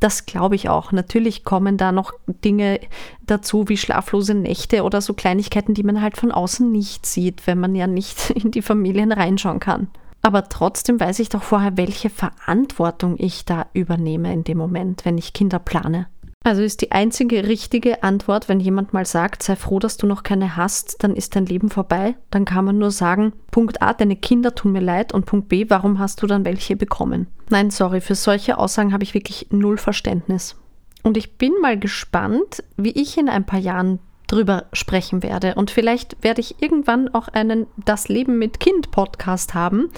das 0.00 0.24
glaube 0.24 0.54
ich 0.54 0.68
auch. 0.68 0.92
Natürlich 0.92 1.44
kommen 1.44 1.76
da 1.76 1.92
noch 1.92 2.12
Dinge 2.26 2.80
dazu 3.26 3.68
wie 3.68 3.76
schlaflose 3.76 4.34
Nächte 4.34 4.82
oder 4.82 5.02
so 5.02 5.12
Kleinigkeiten, 5.12 5.74
die 5.74 5.82
man 5.82 6.00
halt 6.00 6.16
von 6.16 6.32
außen 6.32 6.72
nicht 6.72 7.04
sieht, 7.04 7.46
wenn 7.46 7.60
man 7.60 7.74
ja 7.74 7.86
nicht 7.86 8.30
in 8.34 8.50
die 8.50 8.62
Familien 8.62 9.12
reinschauen 9.12 9.60
kann. 9.60 9.88
Aber 10.22 10.48
trotzdem 10.48 11.00
weiß 11.00 11.18
ich 11.20 11.28
doch 11.28 11.42
vorher, 11.42 11.76
welche 11.76 12.10
Verantwortung 12.10 13.14
ich 13.18 13.44
da 13.44 13.66
übernehme 13.72 14.32
in 14.32 14.44
dem 14.44 14.58
Moment, 14.58 15.04
wenn 15.04 15.16
ich 15.16 15.32
Kinder 15.32 15.58
plane. 15.58 16.08
Also 16.42 16.62
ist 16.62 16.80
die 16.80 16.90
einzige 16.90 17.46
richtige 17.48 18.02
Antwort, 18.02 18.48
wenn 18.48 18.60
jemand 18.60 18.94
mal 18.94 19.04
sagt, 19.04 19.42
sei 19.42 19.56
froh, 19.56 19.78
dass 19.78 19.98
du 19.98 20.06
noch 20.06 20.22
keine 20.22 20.56
hast, 20.56 21.04
dann 21.04 21.14
ist 21.14 21.36
dein 21.36 21.44
Leben 21.44 21.68
vorbei, 21.68 22.14
dann 22.30 22.46
kann 22.46 22.64
man 22.64 22.78
nur 22.78 22.90
sagen, 22.90 23.34
Punkt 23.50 23.82
A, 23.82 23.92
deine 23.92 24.16
Kinder 24.16 24.54
tun 24.54 24.72
mir 24.72 24.80
leid 24.80 25.12
und 25.12 25.26
Punkt 25.26 25.50
B, 25.50 25.66
warum 25.68 25.98
hast 25.98 26.22
du 26.22 26.26
dann 26.26 26.46
welche 26.46 26.76
bekommen? 26.76 27.26
Nein, 27.50 27.70
sorry, 27.70 28.00
für 28.00 28.14
solche 28.14 28.56
Aussagen 28.56 28.94
habe 28.94 29.04
ich 29.04 29.12
wirklich 29.12 29.48
null 29.50 29.76
Verständnis. 29.76 30.56
Und 31.02 31.18
ich 31.18 31.36
bin 31.36 31.52
mal 31.60 31.78
gespannt, 31.78 32.62
wie 32.78 32.92
ich 32.92 33.18
in 33.18 33.28
ein 33.28 33.44
paar 33.44 33.60
Jahren 33.60 33.98
drüber 34.26 34.64
sprechen 34.72 35.22
werde. 35.22 35.56
Und 35.56 35.70
vielleicht 35.70 36.22
werde 36.22 36.40
ich 36.40 36.62
irgendwann 36.62 37.12
auch 37.12 37.28
einen 37.28 37.66
Das 37.84 38.08
Leben 38.08 38.38
mit 38.38 38.60
Kind 38.60 38.90
Podcast 38.90 39.52
haben 39.52 39.90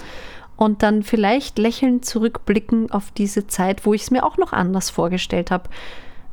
und 0.57 0.83
dann 0.83 1.05
vielleicht 1.05 1.59
lächelnd 1.59 2.05
zurückblicken 2.05 2.91
auf 2.91 3.13
diese 3.13 3.47
Zeit, 3.47 3.87
wo 3.87 3.95
ich 3.95 4.03
es 4.03 4.11
mir 4.11 4.25
auch 4.25 4.39
noch 4.39 4.53
anders 4.53 4.91
vorgestellt 4.91 5.53
habe. 5.53 5.69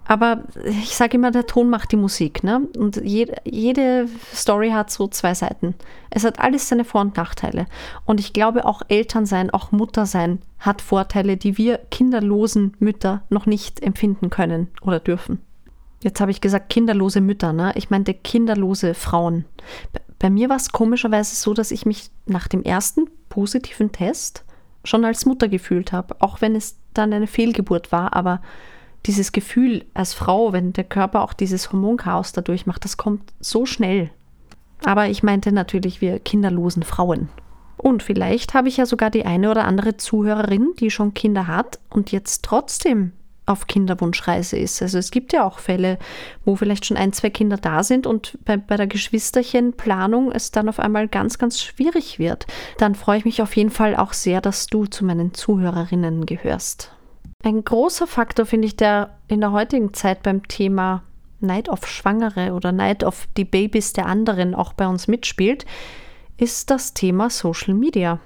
Aber 0.09 0.45
ich 0.65 0.95
sage 0.95 1.17
immer, 1.17 1.29
der 1.29 1.45
Ton 1.45 1.69
macht 1.69 1.91
die 1.91 1.95
Musik. 1.95 2.43
Ne? 2.43 2.67
Und 2.75 2.95
jede, 2.95 3.35
jede 3.45 4.09
Story 4.33 4.71
hat 4.71 4.89
so 4.89 5.07
zwei 5.07 5.35
Seiten. 5.35 5.75
Es 6.09 6.23
hat 6.23 6.39
alles 6.39 6.67
seine 6.67 6.83
Vor- 6.83 7.01
und 7.01 7.15
Nachteile. 7.15 7.67
Und 8.05 8.19
ich 8.19 8.33
glaube, 8.33 8.65
auch 8.65 8.81
Elternsein, 8.87 9.51
auch 9.51 9.71
Muttersein 9.71 10.39
hat 10.57 10.81
Vorteile, 10.81 11.37
die 11.37 11.59
wir 11.59 11.77
kinderlosen 11.91 12.75
Mütter 12.79 13.21
noch 13.29 13.45
nicht 13.45 13.83
empfinden 13.83 14.31
können 14.31 14.69
oder 14.81 14.99
dürfen. 14.99 15.43
Jetzt 16.01 16.19
habe 16.19 16.31
ich 16.31 16.41
gesagt, 16.41 16.69
kinderlose 16.69 17.21
Mütter. 17.21 17.53
Ne? 17.53 17.71
Ich 17.75 17.91
meinte 17.91 18.15
kinderlose 18.15 18.95
Frauen. 18.95 19.45
Bei 20.17 20.31
mir 20.31 20.49
war 20.49 20.55
es 20.55 20.71
komischerweise 20.71 21.35
so, 21.35 21.53
dass 21.53 21.69
ich 21.69 21.85
mich 21.85 22.09
nach 22.25 22.47
dem 22.47 22.63
ersten 22.63 23.07
positiven 23.29 23.91
Test 23.91 24.43
schon 24.83 25.05
als 25.05 25.27
Mutter 25.27 25.47
gefühlt 25.47 25.91
habe. 25.91 26.15
Auch 26.17 26.41
wenn 26.41 26.55
es 26.55 26.79
dann 26.95 27.13
eine 27.13 27.27
Fehlgeburt 27.27 27.91
war. 27.91 28.15
Aber 28.15 28.41
dieses 29.05 29.31
Gefühl 29.31 29.85
als 29.93 30.13
Frau, 30.13 30.53
wenn 30.53 30.73
der 30.73 30.83
Körper 30.83 31.21
auch 31.21 31.33
dieses 31.33 31.71
Hormonchaos 31.71 32.33
dadurch 32.33 32.65
macht, 32.65 32.85
das 32.85 32.97
kommt 32.97 33.33
so 33.39 33.65
schnell. 33.65 34.11
Aber 34.83 35.07
ich 35.09 35.23
meinte 35.23 35.51
natürlich 35.51 36.01
wir 36.01 36.19
kinderlosen 36.19 36.83
Frauen. 36.83 37.29
Und 37.77 38.03
vielleicht 38.03 38.53
habe 38.53 38.67
ich 38.67 38.77
ja 38.77 38.85
sogar 38.85 39.09
die 39.09 39.25
eine 39.25 39.49
oder 39.49 39.65
andere 39.65 39.95
Zuhörerin, 39.95 40.73
die 40.79 40.91
schon 40.91 41.13
Kinder 41.13 41.47
hat 41.47 41.79
und 41.89 42.11
jetzt 42.11 42.43
trotzdem 42.43 43.13
auf 43.45 43.67
Kinderwunschreise 43.67 44.57
ist. 44.57 44.81
Also 44.81 44.97
es 44.97 45.11
gibt 45.11 45.33
ja 45.33 45.43
auch 45.43 45.59
Fälle, 45.59 45.97
wo 46.45 46.55
vielleicht 46.55 46.85
schon 46.85 46.97
ein, 46.97 47.13
zwei 47.13 47.29
Kinder 47.29 47.57
da 47.57 47.83
sind 47.83 48.05
und 48.05 48.37
bei, 48.45 48.57
bei 48.57 48.77
der 48.77 48.85
Geschwisterchenplanung 48.87 50.31
es 50.31 50.51
dann 50.51 50.69
auf 50.69 50.79
einmal 50.79 51.07
ganz, 51.07 51.37
ganz 51.39 51.59
schwierig 51.59 52.19
wird. 52.19 52.45
Dann 52.77 52.95
freue 52.95 53.17
ich 53.17 53.25
mich 53.25 53.41
auf 53.41 53.55
jeden 53.55 53.71
Fall 53.71 53.95
auch 53.95 54.13
sehr, 54.13 54.39
dass 54.39 54.67
du 54.67 54.85
zu 54.85 55.03
meinen 55.03 55.33
Zuhörerinnen 55.33 56.25
gehörst. 56.25 56.91
Ein 57.41 57.63
großer 57.63 58.05
Faktor 58.05 58.45
finde 58.45 58.67
ich, 58.67 58.75
der 58.75 59.17
in 59.29 59.39
der 59.39 59.53
heutigen 59.53 59.93
Zeit 59.93 60.23
beim 60.23 60.47
Thema 60.49 61.03
Neid 61.39 61.69
auf 61.69 61.87
Schwangere 61.87 62.51
oder 62.51 62.73
Neid 62.73 63.05
auf 63.05 63.27
die 63.37 63.45
Babys 63.45 63.93
der 63.93 64.07
anderen 64.07 64.53
auch 64.53 64.73
bei 64.73 64.85
uns 64.85 65.07
mitspielt, 65.07 65.65
ist 66.37 66.69
das 66.69 66.93
Thema 66.93 67.29
Social 67.29 67.73
Media. 67.73 68.19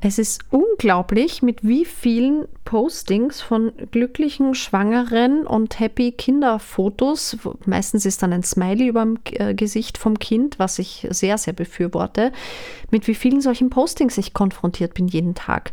Es 0.00 0.18
ist 0.18 0.42
unglaublich, 0.50 1.42
mit 1.42 1.66
wie 1.66 1.86
vielen 1.86 2.46
Postings 2.66 3.40
von 3.40 3.72
glücklichen 3.90 4.54
Schwangeren 4.54 5.46
und 5.46 5.80
happy 5.80 6.12
Kinderfotos, 6.12 7.38
meistens 7.64 8.04
ist 8.04 8.22
dann 8.22 8.34
ein 8.34 8.42
Smiley 8.42 8.88
über 8.88 9.02
dem 9.02 9.18
äh, 9.32 9.54
Gesicht 9.54 9.96
vom 9.96 10.18
Kind, 10.18 10.58
was 10.58 10.78
ich 10.78 11.06
sehr, 11.10 11.38
sehr 11.38 11.54
befürworte, 11.54 12.32
mit 12.90 13.06
wie 13.06 13.14
vielen 13.14 13.40
solchen 13.40 13.70
Postings 13.70 14.18
ich 14.18 14.34
konfrontiert 14.34 14.92
bin 14.92 15.08
jeden 15.08 15.34
Tag. 15.34 15.72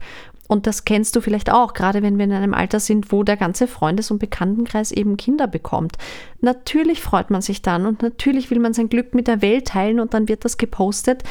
Und 0.52 0.68
das 0.68 0.84
kennst 0.84 1.16
du 1.16 1.22
vielleicht 1.22 1.50
auch, 1.50 1.74
gerade 1.74 2.04
wenn 2.04 2.18
wir 2.18 2.26
in 2.26 2.34
einem 2.34 2.54
Alter 2.54 2.82
sind, 2.82 3.14
wo 3.14 3.24
der 3.24 3.38
ganze 3.38 3.68
Freundes- 3.68 4.12
und 4.12 4.20
Bekanntenkreis 4.20 4.92
eben 4.92 5.16
Kinder 5.16 5.48
bekommt. 5.48 5.98
Natürlich 6.42 7.00
freut 7.00 7.30
man 7.30 7.42
sich 7.42 7.62
dann 7.62 7.86
und 7.86 8.02
natürlich 8.02 8.52
will 8.52 8.60
man 8.60 8.74
sein 8.74 8.90
Glück 8.90 9.16
mit 9.16 9.30
der 9.30 9.42
Welt 9.42 9.70
teilen 9.70 10.02
und 10.02 10.14
dann 10.14 10.28
wird 10.28 10.44
das 10.44 10.58
gepostet. 10.58 11.24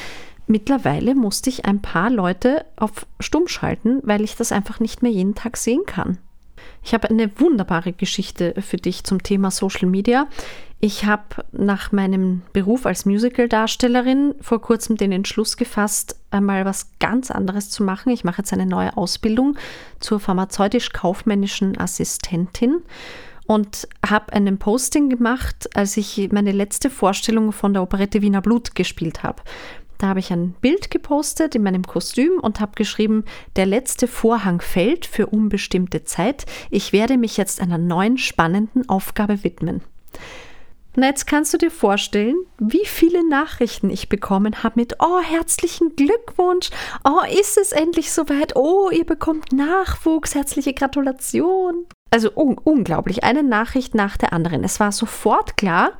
Mittlerweile 0.46 1.14
musste 1.14 1.50
ich 1.50 1.66
ein 1.66 1.82
paar 1.82 2.08
Leute 2.08 2.64
auf 2.76 3.06
Stumm 3.18 3.46
schalten, 3.46 4.00
weil 4.04 4.22
ich 4.22 4.36
das 4.36 4.52
einfach 4.52 4.80
nicht 4.80 5.02
mehr 5.02 5.12
jeden 5.12 5.34
Tag 5.34 5.58
sehen 5.58 5.82
kann. 5.84 6.16
Ich 6.82 6.94
habe 6.94 7.10
eine 7.10 7.30
wunderbare 7.38 7.92
Geschichte 7.92 8.54
für 8.62 8.78
dich 8.78 9.04
zum 9.04 9.22
Thema 9.22 9.50
Social 9.50 9.86
Media. 9.86 10.28
Ich 10.82 11.04
habe 11.04 11.44
nach 11.52 11.92
meinem 11.92 12.40
Beruf 12.54 12.86
als 12.86 13.04
Musical-Darstellerin 13.04 14.34
vor 14.40 14.62
kurzem 14.62 14.96
den 14.96 15.12
Entschluss 15.12 15.58
gefasst, 15.58 16.16
einmal 16.30 16.64
was 16.64 16.92
ganz 16.98 17.30
anderes 17.30 17.68
zu 17.68 17.82
machen. 17.84 18.10
Ich 18.10 18.24
mache 18.24 18.38
jetzt 18.38 18.54
eine 18.54 18.64
neue 18.64 18.96
Ausbildung 18.96 19.58
zur 20.00 20.20
pharmazeutisch-kaufmännischen 20.20 21.78
Assistentin 21.78 22.78
und 23.46 23.88
habe 24.08 24.32
einen 24.32 24.56
Posting 24.56 25.10
gemacht, 25.10 25.68
als 25.76 25.98
ich 25.98 26.30
meine 26.32 26.52
letzte 26.52 26.88
Vorstellung 26.88 27.52
von 27.52 27.74
der 27.74 27.82
Operette 27.82 28.22
Wiener 28.22 28.40
Blut 28.40 28.74
gespielt 28.74 29.22
habe. 29.22 29.42
Da 29.98 30.06
habe 30.06 30.20
ich 30.20 30.32
ein 30.32 30.52
Bild 30.62 30.90
gepostet 30.90 31.54
in 31.54 31.62
meinem 31.62 31.82
Kostüm 31.82 32.40
und 32.40 32.58
habe 32.58 32.72
geschrieben, 32.74 33.24
der 33.56 33.66
letzte 33.66 34.08
Vorhang 34.08 34.62
fällt 34.62 35.04
für 35.04 35.26
unbestimmte 35.26 36.04
Zeit. 36.04 36.46
Ich 36.70 36.94
werde 36.94 37.18
mich 37.18 37.36
jetzt 37.36 37.60
einer 37.60 37.76
neuen 37.76 38.16
spannenden 38.16 38.88
Aufgabe 38.88 39.44
widmen. 39.44 39.82
Na, 40.96 41.06
jetzt 41.06 41.26
kannst 41.26 41.54
du 41.54 41.58
dir 41.58 41.70
vorstellen, 41.70 42.36
wie 42.58 42.84
viele 42.84 43.28
Nachrichten 43.28 43.90
ich 43.90 44.08
bekommen 44.08 44.64
habe 44.64 44.80
mit 44.80 44.96
Oh, 44.98 45.20
herzlichen 45.20 45.94
Glückwunsch. 45.94 46.70
Oh, 47.04 47.20
ist 47.30 47.56
es 47.58 47.70
endlich 47.70 48.10
soweit? 48.10 48.56
Oh, 48.56 48.90
ihr 48.90 49.06
bekommt 49.06 49.52
Nachwuchs. 49.52 50.34
Herzliche 50.34 50.74
Gratulation. 50.74 51.86
Also 52.10 52.32
un 52.34 52.58
unglaublich, 52.58 53.22
eine 53.22 53.44
Nachricht 53.44 53.94
nach 53.94 54.16
der 54.16 54.32
anderen. 54.32 54.64
Es 54.64 54.80
war 54.80 54.90
sofort 54.90 55.56
klar, 55.56 55.92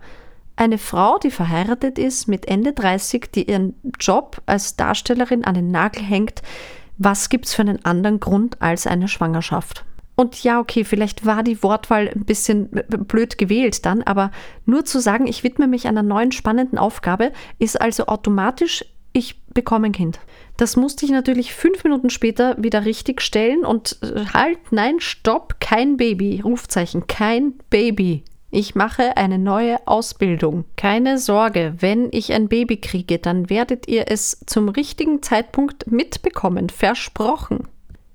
eine 0.57 0.76
Frau, 0.76 1.18
die 1.18 1.31
verheiratet 1.31 1.96
ist 1.96 2.26
mit 2.26 2.48
Ende 2.48 2.72
30, 2.72 3.31
die 3.33 3.48
ihren 3.48 3.76
Job 4.00 4.42
als 4.44 4.74
Darstellerin 4.74 5.44
an 5.44 5.55
den 5.55 5.70
Nagel 5.70 6.03
hängt, 6.03 6.42
was 6.98 7.31
gibt 7.31 7.46
es 7.46 7.55
für 7.55 7.62
einen 7.62 7.83
anderen 7.85 8.20
Grund 8.20 8.61
als 8.61 8.87
eine 8.87 9.09
Schwangerschaft? 9.09 9.87
Und 10.20 10.44
ja, 10.44 10.61
okay, 10.61 10.85
vielleicht 10.85 11.24
war 11.24 11.42
die 11.42 11.62
Wortwahl 11.62 12.11
ein 12.14 12.26
bisschen 12.26 12.68
blöd 12.68 13.38
gewählt 13.38 13.87
dann, 13.87 14.02
aber 14.02 14.33
nur 14.66 14.85
zu 14.85 15.00
sagen, 15.00 15.26
ich 15.26 15.44
widme 15.44 15.66
mich 15.66 15.88
einer 15.88 16.02
neuen 16.02 16.30
spannenden 16.30 16.76
Aufgabe, 16.76 17.33
ist 17.59 17.80
also 17.80 18.04
automatisch, 18.04 18.85
ich 19.14 19.42
bekomme 19.54 19.87
ein 19.87 19.92
Kind. 19.92 20.20
Das 20.59 20.76
musste 20.76 21.06
ich 21.06 21.11
natürlich 21.11 21.54
fünf 21.54 21.85
Minuten 21.85 22.11
später 22.11 22.62
wieder 22.62 22.85
richtig 22.85 23.22
stellen 23.22 23.64
und 23.64 23.96
äh, 24.02 24.26
halt, 24.35 24.59
nein, 24.72 25.00
stopp, 25.00 25.59
kein 25.59 25.96
Baby. 25.96 26.42
Rufzeichen, 26.44 27.06
kein 27.06 27.54
Baby. 27.70 28.22
Ich 28.50 28.74
mache 28.74 29.16
eine 29.16 29.38
neue 29.38 29.78
Ausbildung. 29.87 30.66
Keine 30.76 31.16
Sorge, 31.16 31.76
wenn 31.78 32.09
ich 32.12 32.35
ein 32.35 32.48
Baby 32.48 32.76
kriege, 32.76 33.18
dann 33.18 33.48
werdet 33.48 33.88
ihr 33.88 34.04
es 34.09 34.44
zum 34.44 34.68
richtigen 34.68 35.22
Zeitpunkt 35.22 35.90
mitbekommen. 35.90 36.68
Versprochen. 36.68 37.68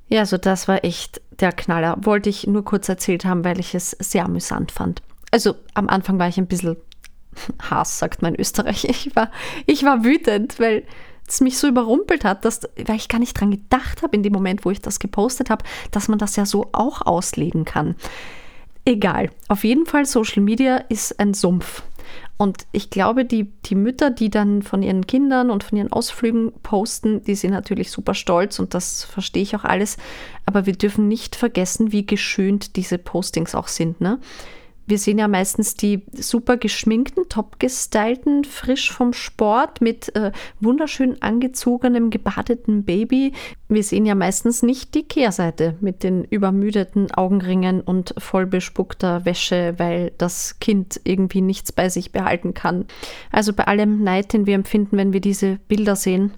Ja, 0.08 0.22
also 0.22 0.38
das 0.38 0.68
war 0.68 0.84
echt 0.84 1.22
der 1.40 1.52
Knaller. 1.52 1.98
Wollte 2.02 2.30
ich 2.30 2.48
nur 2.48 2.64
kurz 2.64 2.88
erzählt 2.90 3.26
haben, 3.26 3.44
weil 3.44 3.60
ich 3.60 3.74
es 3.74 3.92
sehr 3.92 4.26
amüsant 4.26 4.72
fand. 4.72 5.02
Also 5.32 5.56
am 5.74 5.90
Anfang 5.90 6.20
war 6.20 6.28
ich 6.28 6.38
ein 6.38 6.48
bisschen 6.48 6.78
Hass, 7.62 8.00
sagt 8.00 8.22
man 8.22 8.36
in 8.36 8.40
Österreich. 8.40 8.86
Ich 8.90 9.16
war, 9.16 9.32
ich 9.66 9.84
war 9.84 10.04
wütend, 10.04 10.60
weil 10.60 10.84
es 11.28 11.42
mich 11.42 11.58
so 11.58 11.68
überrumpelt 11.68 12.24
hat, 12.24 12.46
dass, 12.46 12.62
weil 12.86 12.98
ich 12.98 13.10
gar 13.10 13.20
nicht 13.20 13.40
dran 13.40 13.52
gedacht 13.52 14.04
habe 14.04 14.16
in 14.16 14.22
dem 14.22 14.34
Moment, 14.34 14.64
wo 14.64 14.72
ich 14.72 14.82
das 14.82 15.00
gepostet 15.00 15.50
habe, 15.50 15.66
dass 15.92 16.08
man 16.08 16.20
das 16.20 16.36
ja 16.36 16.46
so 16.46 16.70
auch 16.72 17.02
auslegen 17.02 17.66
kann. 17.66 17.96
Egal. 18.86 19.32
Auf 19.48 19.64
jeden 19.64 19.88
Fall, 19.88 20.06
Social 20.06 20.44
Media 20.44 20.78
ist 20.78 21.20
ein 21.20 21.34
Sumpf. 21.34 21.82
Und 22.38 22.68
ich 22.74 22.90
glaube, 22.90 23.24
die, 23.24 23.52
die 23.66 23.76
Mütter, 23.76 24.10
die 24.10 24.30
dann 24.30 24.62
von 24.62 24.84
ihren 24.84 25.08
Kindern 25.08 25.50
und 25.50 25.64
von 25.64 25.78
ihren 25.78 25.92
Ausflügen 25.94 26.52
posten, 26.64 27.24
die 27.24 27.36
sind 27.36 27.52
natürlich 27.52 27.92
super 27.92 28.14
stolz 28.14 28.60
und 28.60 28.74
das 28.74 29.06
verstehe 29.06 29.44
ich 29.44 29.56
auch 29.56 29.64
alles. 29.64 29.98
Aber 30.46 30.66
wir 30.66 30.74
dürfen 30.74 31.08
nicht 31.08 31.38
vergessen, 31.38 31.94
wie 31.94 32.06
geschönt 32.06 32.76
diese 32.76 32.98
Postings 32.98 33.56
auch 33.56 33.70
sind. 33.70 34.02
Ne? 34.02 34.20
Wir 34.88 35.00
sehen 35.00 35.18
ja 35.18 35.28
meistens 35.28 35.76
die 35.76 36.04
super 36.14 36.58
geschminkten, 36.58 37.28
top 37.28 37.60
gestylten, 37.60 38.44
frisch 38.44 38.92
vom 38.92 39.14
Sport 39.14 39.82
mit 39.82 40.16
äh, 40.16 40.32
wunderschön 40.60 41.22
angezogenem, 41.22 42.12
gebadeten 42.12 42.84
Baby. 42.84 43.34
Wir 43.68 43.84
sehen 43.84 44.06
ja 44.06 44.14
meistens 44.14 44.62
nicht 44.62 44.94
die 44.94 45.04
Kehrseite 45.04 45.76
mit 45.82 46.04
den 46.04 46.24
übermüdeten 46.24 47.12
Augenringen 47.12 47.82
und 47.82 48.14
vollbespuckter 48.18 49.26
Wäsche, 49.26 49.74
weil 49.78 50.12
das 50.18 50.60
Kind 50.60 51.02
irgendwie 51.04 51.42
nichts 51.42 51.72
bei 51.72 51.90
sich 51.90 52.12
behalten 52.12 52.54
kann. 52.54 52.86
Also 53.32 53.54
bei 53.54 53.66
allem 53.66 54.04
Neid, 54.04 54.34
den 54.34 54.46
wir 54.46 54.56
empfinden, 54.56 54.98
wenn 54.98 55.14
wir 55.14 55.22
diese 55.22 55.58
Bilder 55.68 55.96
sehen, 55.96 56.34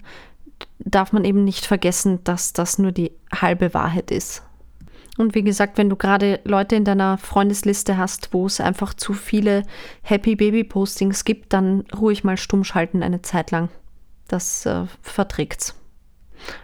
darf 0.78 1.12
man 1.12 1.24
eben 1.24 1.44
nicht 1.44 1.66
vergessen, 1.66 2.20
dass 2.24 2.52
das 2.54 2.78
nur 2.78 2.92
die 2.92 3.12
halbe 3.32 3.74
Wahrheit 3.74 4.10
ist. 4.10 4.42
Und 5.18 5.34
wie 5.34 5.42
gesagt, 5.42 5.78
wenn 5.78 5.90
du 5.90 5.96
gerade 5.96 6.40
Leute 6.44 6.76
in 6.76 6.84
deiner 6.84 7.18
Freundesliste 7.18 7.98
hast, 7.98 8.32
wo 8.32 8.46
es 8.46 8.60
einfach 8.60 8.94
zu 8.94 9.12
viele 9.12 9.64
Happy 10.02 10.36
Baby 10.36 10.62
Postings 10.62 11.24
gibt, 11.24 11.52
dann 11.52 11.84
ruhig 11.94 12.22
mal 12.22 12.36
stumm 12.36 12.62
schalten 12.62 13.02
eine 13.02 13.20
Zeit 13.20 13.50
lang. 13.50 13.68
Das 14.28 14.64
äh, 14.64 14.84
verträgt's. 15.02 15.74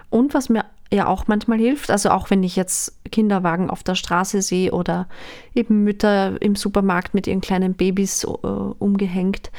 Und 0.08 0.34
was 0.34 0.48
mir 0.48 0.64
ja 0.92 1.08
auch 1.08 1.26
manchmal 1.26 1.58
hilft, 1.58 1.90
also 1.90 2.10
auch 2.10 2.30
wenn 2.30 2.44
ich 2.44 2.54
jetzt 2.54 2.96
Kinderwagen 3.10 3.70
auf 3.70 3.82
der 3.82 3.96
Straße 3.96 4.40
sehe 4.40 4.70
oder 4.70 5.08
eben 5.54 5.82
Mütter 5.82 6.40
im 6.40 6.54
Supermarkt 6.54 7.12
mit 7.12 7.26
ihren 7.26 7.40
kleinen 7.40 7.74
Babys 7.74 8.22
äh, 8.22 8.28
umgehängt, 8.28 9.50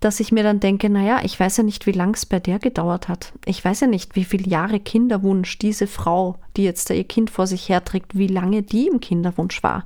dass 0.00 0.18
ich 0.18 0.32
mir 0.32 0.42
dann 0.42 0.60
denke, 0.60 0.88
naja, 0.88 1.20
ich 1.22 1.38
weiß 1.38 1.58
ja 1.58 1.62
nicht, 1.62 1.86
wie 1.86 1.92
lang 1.92 2.14
es 2.14 2.24
bei 2.26 2.40
der 2.40 2.58
gedauert 2.58 3.08
hat. 3.08 3.32
Ich 3.44 3.62
weiß 3.62 3.80
ja 3.80 3.86
nicht, 3.86 4.16
wie 4.16 4.24
viele 4.24 4.48
Jahre 4.48 4.80
Kinderwunsch 4.80 5.58
diese 5.58 5.86
Frau, 5.86 6.36
die 6.56 6.64
jetzt 6.64 6.88
da 6.88 6.94
ihr 6.94 7.04
Kind 7.04 7.30
vor 7.30 7.46
sich 7.46 7.68
herträgt, 7.68 8.16
wie 8.16 8.26
lange 8.26 8.62
die 8.62 8.88
im 8.88 9.00
Kinderwunsch 9.00 9.62
war. 9.62 9.84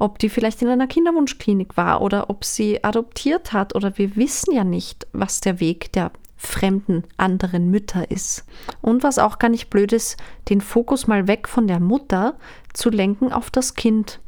Ob 0.00 0.18
die 0.18 0.28
vielleicht 0.28 0.62
in 0.62 0.68
einer 0.68 0.88
Kinderwunschklinik 0.88 1.76
war 1.76 2.02
oder 2.02 2.28
ob 2.28 2.44
sie 2.44 2.82
adoptiert 2.82 3.52
hat 3.52 3.74
oder 3.76 3.96
wir 3.96 4.16
wissen 4.16 4.52
ja 4.52 4.64
nicht, 4.64 5.06
was 5.12 5.40
der 5.40 5.60
Weg 5.60 5.92
der 5.92 6.10
fremden, 6.36 7.04
anderen 7.16 7.70
Mütter 7.70 8.10
ist. 8.10 8.44
Und 8.80 9.04
was 9.04 9.20
auch 9.20 9.38
gar 9.38 9.48
nicht 9.48 9.70
blöd 9.70 9.92
ist, 9.92 10.16
den 10.48 10.60
Fokus 10.60 11.06
mal 11.06 11.28
weg 11.28 11.48
von 11.48 11.68
der 11.68 11.78
Mutter 11.78 12.34
zu 12.72 12.90
lenken 12.90 13.32
auf 13.32 13.50
das 13.50 13.74
Kind 13.74 14.18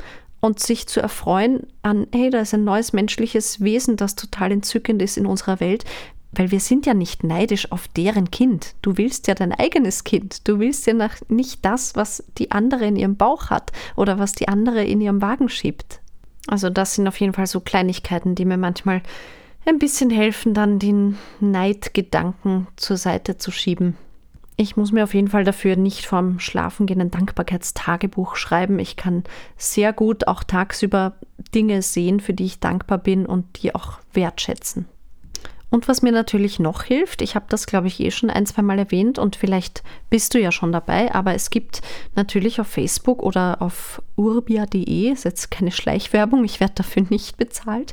und 0.44 0.60
sich 0.60 0.86
zu 0.86 1.00
erfreuen 1.00 1.66
an, 1.80 2.06
hey, 2.14 2.28
da 2.28 2.40
ist 2.40 2.52
ein 2.52 2.64
neues 2.64 2.92
menschliches 2.92 3.62
Wesen, 3.62 3.96
das 3.96 4.14
total 4.14 4.52
entzückend 4.52 5.00
ist 5.00 5.16
in 5.16 5.24
unserer 5.24 5.58
Welt. 5.58 5.84
Weil 6.32 6.50
wir 6.50 6.60
sind 6.60 6.84
ja 6.84 6.92
nicht 6.92 7.24
neidisch 7.24 7.72
auf 7.72 7.88
deren 7.88 8.30
Kind. 8.30 8.74
Du 8.82 8.98
willst 8.98 9.26
ja 9.26 9.34
dein 9.34 9.52
eigenes 9.52 10.04
Kind. 10.04 10.46
Du 10.46 10.58
willst 10.58 10.86
ja 10.86 11.08
nicht 11.28 11.64
das, 11.64 11.96
was 11.96 12.24
die 12.36 12.50
andere 12.50 12.84
in 12.84 12.96
ihrem 12.96 13.16
Bauch 13.16 13.48
hat 13.48 13.72
oder 13.96 14.18
was 14.18 14.32
die 14.32 14.48
andere 14.48 14.84
in 14.84 15.00
ihrem 15.00 15.22
Wagen 15.22 15.48
schiebt. 15.48 16.00
Also 16.46 16.68
das 16.68 16.94
sind 16.94 17.08
auf 17.08 17.18
jeden 17.20 17.32
Fall 17.32 17.46
so 17.46 17.60
Kleinigkeiten, 17.60 18.34
die 18.34 18.44
mir 18.44 18.58
manchmal 18.58 19.00
ein 19.64 19.78
bisschen 19.78 20.10
helfen, 20.10 20.52
dann 20.52 20.78
den 20.78 21.16
Neidgedanken 21.40 22.66
zur 22.76 22.98
Seite 22.98 23.38
zu 23.38 23.50
schieben. 23.50 23.96
Ich 24.56 24.76
muss 24.76 24.92
mir 24.92 25.02
auf 25.02 25.14
jeden 25.14 25.28
Fall 25.28 25.42
dafür 25.42 25.74
nicht 25.74 26.06
vorm 26.06 26.38
Schlafengehen 26.38 27.00
ein 27.00 27.10
Dankbarkeitstagebuch 27.10 28.36
schreiben. 28.36 28.78
Ich 28.78 28.96
kann 28.96 29.24
sehr 29.56 29.92
gut 29.92 30.28
auch 30.28 30.44
tagsüber 30.44 31.14
Dinge 31.54 31.82
sehen, 31.82 32.20
für 32.20 32.34
die 32.34 32.44
ich 32.44 32.60
dankbar 32.60 32.98
bin 32.98 33.26
und 33.26 33.62
die 33.62 33.74
auch 33.74 33.98
wertschätzen. 34.12 34.86
Und 35.70 35.88
was 35.88 36.02
mir 36.02 36.12
natürlich 36.12 36.60
noch 36.60 36.84
hilft, 36.84 37.20
ich 37.20 37.34
habe 37.34 37.46
das, 37.48 37.66
glaube 37.66 37.88
ich, 37.88 37.98
eh 37.98 38.12
schon 38.12 38.30
ein, 38.30 38.46
zwei 38.46 38.62
Mal 38.62 38.78
erwähnt 38.78 39.18
und 39.18 39.34
vielleicht 39.34 39.82
bist 40.08 40.32
du 40.32 40.38
ja 40.38 40.52
schon 40.52 40.70
dabei, 40.70 41.12
aber 41.12 41.34
es 41.34 41.50
gibt 41.50 41.82
natürlich 42.14 42.60
auf 42.60 42.68
Facebook 42.68 43.24
oder 43.24 43.60
auf 43.60 44.00
urbia.de, 44.14 45.10
ist 45.10 45.24
jetzt 45.24 45.50
keine 45.50 45.72
Schleichwerbung, 45.72 46.44
ich 46.44 46.60
werde 46.60 46.74
dafür 46.76 47.04
nicht 47.10 47.38
bezahlt, 47.38 47.92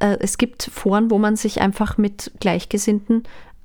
äh, 0.00 0.18
es 0.20 0.38
gibt 0.38 0.62
Foren, 0.72 1.10
wo 1.10 1.18
man 1.18 1.34
sich 1.34 1.60
einfach 1.60 1.98
mit 1.98 2.30
Gleichgesinnten 2.38 3.24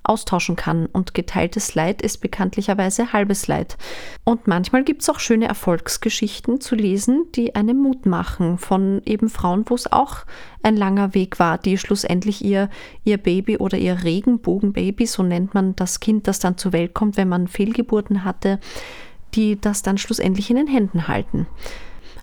austauschen 0.09 0.55
kann. 0.55 0.85
Und 0.87 1.13
geteiltes 1.13 1.75
Leid 1.75 2.01
ist 2.01 2.17
bekanntlicherweise 2.17 3.13
halbes 3.13 3.47
Leid. 3.47 3.77
Und 4.23 4.47
manchmal 4.47 4.83
gibt 4.83 5.01
es 5.01 5.09
auch 5.09 5.19
schöne 5.19 5.47
Erfolgsgeschichten 5.47 6.61
zu 6.61 6.75
lesen, 6.75 7.25
die 7.35 7.55
einen 7.55 7.77
Mut 7.77 8.05
machen 8.05 8.57
von 8.57 9.01
eben 9.05 9.29
Frauen, 9.29 9.65
wo 9.67 9.75
es 9.75 9.91
auch 9.91 10.25
ein 10.63 10.75
langer 10.75 11.13
Weg 11.13 11.39
war, 11.39 11.57
die 11.57 11.77
schlussendlich 11.77 12.43
ihr, 12.43 12.69
ihr 13.03 13.17
Baby 13.17 13.57
oder 13.57 13.77
ihr 13.77 14.03
Regenbogenbaby, 14.03 15.05
so 15.05 15.23
nennt 15.23 15.53
man 15.53 15.75
das 15.75 15.99
Kind, 15.99 16.27
das 16.27 16.39
dann 16.39 16.57
zur 16.57 16.73
Welt 16.73 16.93
kommt, 16.93 17.17
wenn 17.17 17.29
man 17.29 17.47
Fehlgeburten 17.47 18.23
hatte, 18.23 18.59
die 19.35 19.59
das 19.59 19.83
dann 19.83 19.97
schlussendlich 19.97 20.49
in 20.49 20.55
den 20.55 20.67
Händen 20.67 21.07
halten. 21.07 21.47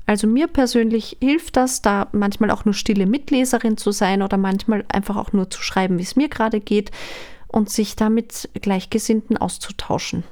Also 0.07 0.27
mir 0.27 0.49
persönlich 0.49 1.17
hilft 1.21 1.57
das, 1.57 1.81
da 1.83 2.09
manchmal 2.13 2.51
auch 2.51 2.65
nur 2.65 2.75
stille 2.75 3.07
Mitleserin 3.07 3.77
zu 3.77 3.93
sein 3.93 4.23
oder 4.23 4.37
manchmal 4.37 4.85
einfach 4.89 5.17
auch 5.17 5.33
nur 5.33 5.49
zu 5.49 5.63
schreiben, 5.63 5.99
wie 5.99 6.03
es 6.03 6.17
mir 6.17 6.29
gerade 6.29 6.61
geht 6.61 6.91
und 7.53 7.71
sich 7.71 7.95
da 7.95 8.09
mit 8.11 8.51
Gleichgesinnten 8.55 9.37
auszutauschen. 9.37 10.25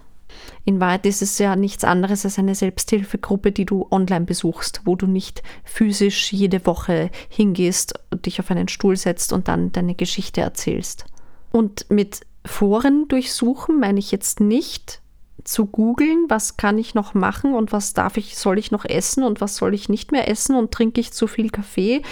In 0.65 0.81
Wahrheit 0.81 1.07
ist 1.07 1.23
es 1.23 1.39
ja 1.39 1.57
nichts 1.57 1.85
anderes 1.85 2.25
als 2.25 2.39
eine 2.39 2.55
Selbsthilfegruppe, 2.55 3.53
die 3.53 3.67
du 3.67 3.87
online 3.91 4.25
besuchst, 4.25 4.83
wo 4.85 4.97
du 4.97 5.07
nicht 5.07 5.43
physisch 5.65 6.33
jede 6.33 6.65
Woche 6.67 7.11
hingehst, 7.29 7.95
dich 8.15 8.41
auf 8.41 8.51
einen 8.51 8.69
Stuhl 8.69 8.97
setzt 8.97 9.33
und 9.33 9.49
dann 9.49 9.73
deine 9.73 9.95
Geschichte 9.95 10.41
erzählst. 10.41 11.05
Und 11.53 11.87
mit 11.91 12.21
Foren 12.45 13.07
durchsuchen 13.09 13.79
meine 13.79 13.99
ich 13.99 14.13
jetzt 14.13 14.41
nicht 14.41 15.03
zu 15.45 15.67
googeln, 15.67 16.27
was 16.29 16.57
kann 16.57 16.79
ich 16.79 16.95
noch 16.95 17.15
machen 17.15 17.55
und 17.55 17.73
was 17.73 17.95
darf 17.95 18.17
ich, 18.17 18.37
soll 18.37 18.59
ich 18.59 18.71
noch 18.71 18.85
essen 18.85 19.25
und 19.25 19.41
was 19.41 19.57
soll 19.57 19.75
ich 19.75 19.89
nicht 19.89 20.13
mehr 20.13 20.29
essen 20.29 20.57
und 20.57 20.73
trinke 20.73 21.01
ich 21.01 21.13
zu 21.13 21.27
viel 21.27 21.51
Kaffee. 21.51 22.03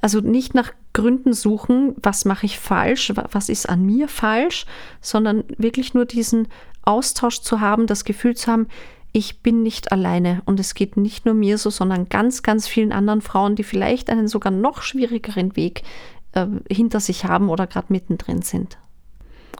Also 0.00 0.20
nicht 0.20 0.54
nach 0.54 0.72
Gründen 0.92 1.32
suchen, 1.32 1.94
was 2.02 2.24
mache 2.24 2.46
ich 2.46 2.58
falsch, 2.58 3.12
was 3.14 3.48
ist 3.48 3.68
an 3.68 3.84
mir 3.84 4.08
falsch, 4.08 4.66
sondern 5.00 5.44
wirklich 5.56 5.94
nur 5.94 6.06
diesen 6.06 6.48
Austausch 6.82 7.40
zu 7.40 7.60
haben, 7.60 7.86
das 7.86 8.04
Gefühl 8.04 8.36
zu 8.36 8.50
haben, 8.50 8.68
ich 9.12 9.42
bin 9.42 9.62
nicht 9.62 9.92
alleine 9.92 10.42
und 10.44 10.60
es 10.60 10.74
geht 10.74 10.96
nicht 10.96 11.24
nur 11.24 11.34
mir 11.34 11.58
so, 11.58 11.70
sondern 11.70 12.08
ganz, 12.08 12.42
ganz 12.42 12.68
vielen 12.68 12.92
anderen 12.92 13.22
Frauen, 13.22 13.56
die 13.56 13.64
vielleicht 13.64 14.10
einen 14.10 14.28
sogar 14.28 14.52
noch 14.52 14.82
schwierigeren 14.82 15.56
Weg 15.56 15.82
äh, 16.32 16.46
hinter 16.70 17.00
sich 17.00 17.24
haben 17.24 17.48
oder 17.48 17.66
gerade 17.66 17.92
mittendrin 17.92 18.42
sind. 18.42 18.78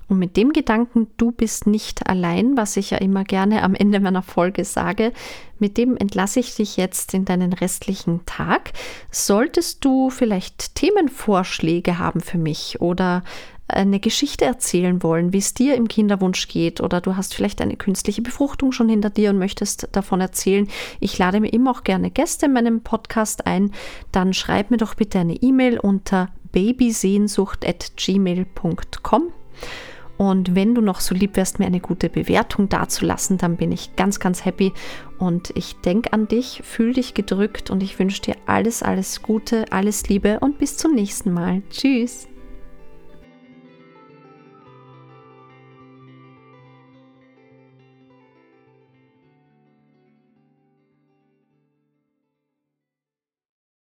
Und 0.09 0.19
mit 0.19 0.37
dem 0.37 0.53
Gedanken, 0.53 1.09
du 1.19 1.33
bist 1.33 1.67
nicht 1.67 2.09
allein, 2.09 2.57
was 2.57 2.79
ich 2.79 2.91
ja 2.91 2.99
immer 2.99 3.25
gerne 3.25 3.63
am 3.63 3.75
Ende 3.75 4.01
meiner 4.01 4.23
Folge 4.23 4.65
sage, 4.65 5.13
mit 5.59 5.77
dem 5.77 5.97
entlasse 5.97 6.41
ich 6.41 6.55
dich 6.55 6.79
jetzt 6.79 7.13
in 7.13 7.27
deinen 7.27 7.53
restlichen 7.53 8.25
Tag. 8.25 8.73
Solltest 9.11 9.85
du 9.85 10.09
vielleicht 10.09 10.77
Themenvorschläge 10.77 11.99
haben 11.99 12.21
für 12.21 12.39
mich 12.39 12.81
oder 12.81 13.23
eine 13.69 14.01
Geschichte 14.01 14.47
erzählen 14.47 15.03
wollen, 15.03 15.35
wie 15.35 15.39
es 15.39 15.53
dir 15.53 15.75
im 15.75 15.89
Kinderwunsch 15.89 16.49
geht 16.49 16.81
oder 16.81 17.03
du 17.03 17.17
hast 17.17 17.35
vielleicht 17.35 17.61
eine 17.61 17.77
künstliche 17.77 18.23
Befruchtung 18.23 18.73
schon 18.73 18.89
hinter 18.89 19.11
dir 19.11 19.29
und 19.29 19.39
möchtest 19.39 19.91
davon 19.93 20.23
erzählen. 20.23 20.67
Ich 21.01 21.19
lade 21.19 21.41
mir 21.41 21.53
immer 21.53 21.73
auch 21.73 21.85
gerne 21.85 22.11
Gäste 22.11 22.47
in 22.47 22.55
meinem 22.55 22.81
Podcast 22.81 23.47
ein. 23.47 23.73
Dann 24.11 24.33
schreib 24.33 24.71
mir 24.71 24.79
doch 24.79 24.95
bitte 24.95 25.19
eine 25.19 25.35
E-Mail 25.35 25.79
unter 25.79 26.31
babysehnsucht@gmail.com. 26.53 29.23
Und 30.19 30.55
wenn 30.55 30.75
du 30.75 30.83
noch 30.83 31.01
so 31.01 31.15
lieb 31.15 31.37
wärst, 31.37 31.61
mir 31.61 31.67
eine 31.67 31.81
gute 31.81 32.11
Bewertung 32.11 32.69
dazulassen, 32.69 33.39
dann 33.39 33.57
bin 33.57 33.73
ich 33.73 33.97
ganz, 33.97 34.21
ganz 34.21 34.45
happy. 34.45 34.73
Und 35.19 35.53
ich 35.55 35.77
denke 35.77 36.13
an 36.13 36.29
dich, 36.29 36.61
fühl 36.65 36.93
dich 36.93 37.15
gedrückt 37.15 37.71
und 37.71 37.83
ich 37.83 37.99
wünsche 37.99 38.21
dir 38.21 38.37
alles, 38.45 38.83
alles 38.83 39.23
Gute, 39.23 39.65
alles 39.71 40.09
Liebe 40.09 40.41
und 40.41 40.59
bis 40.59 40.77
zum 40.77 40.95
nächsten 40.95 41.33
Mal. 41.33 41.63
Tschüss. 41.71 42.29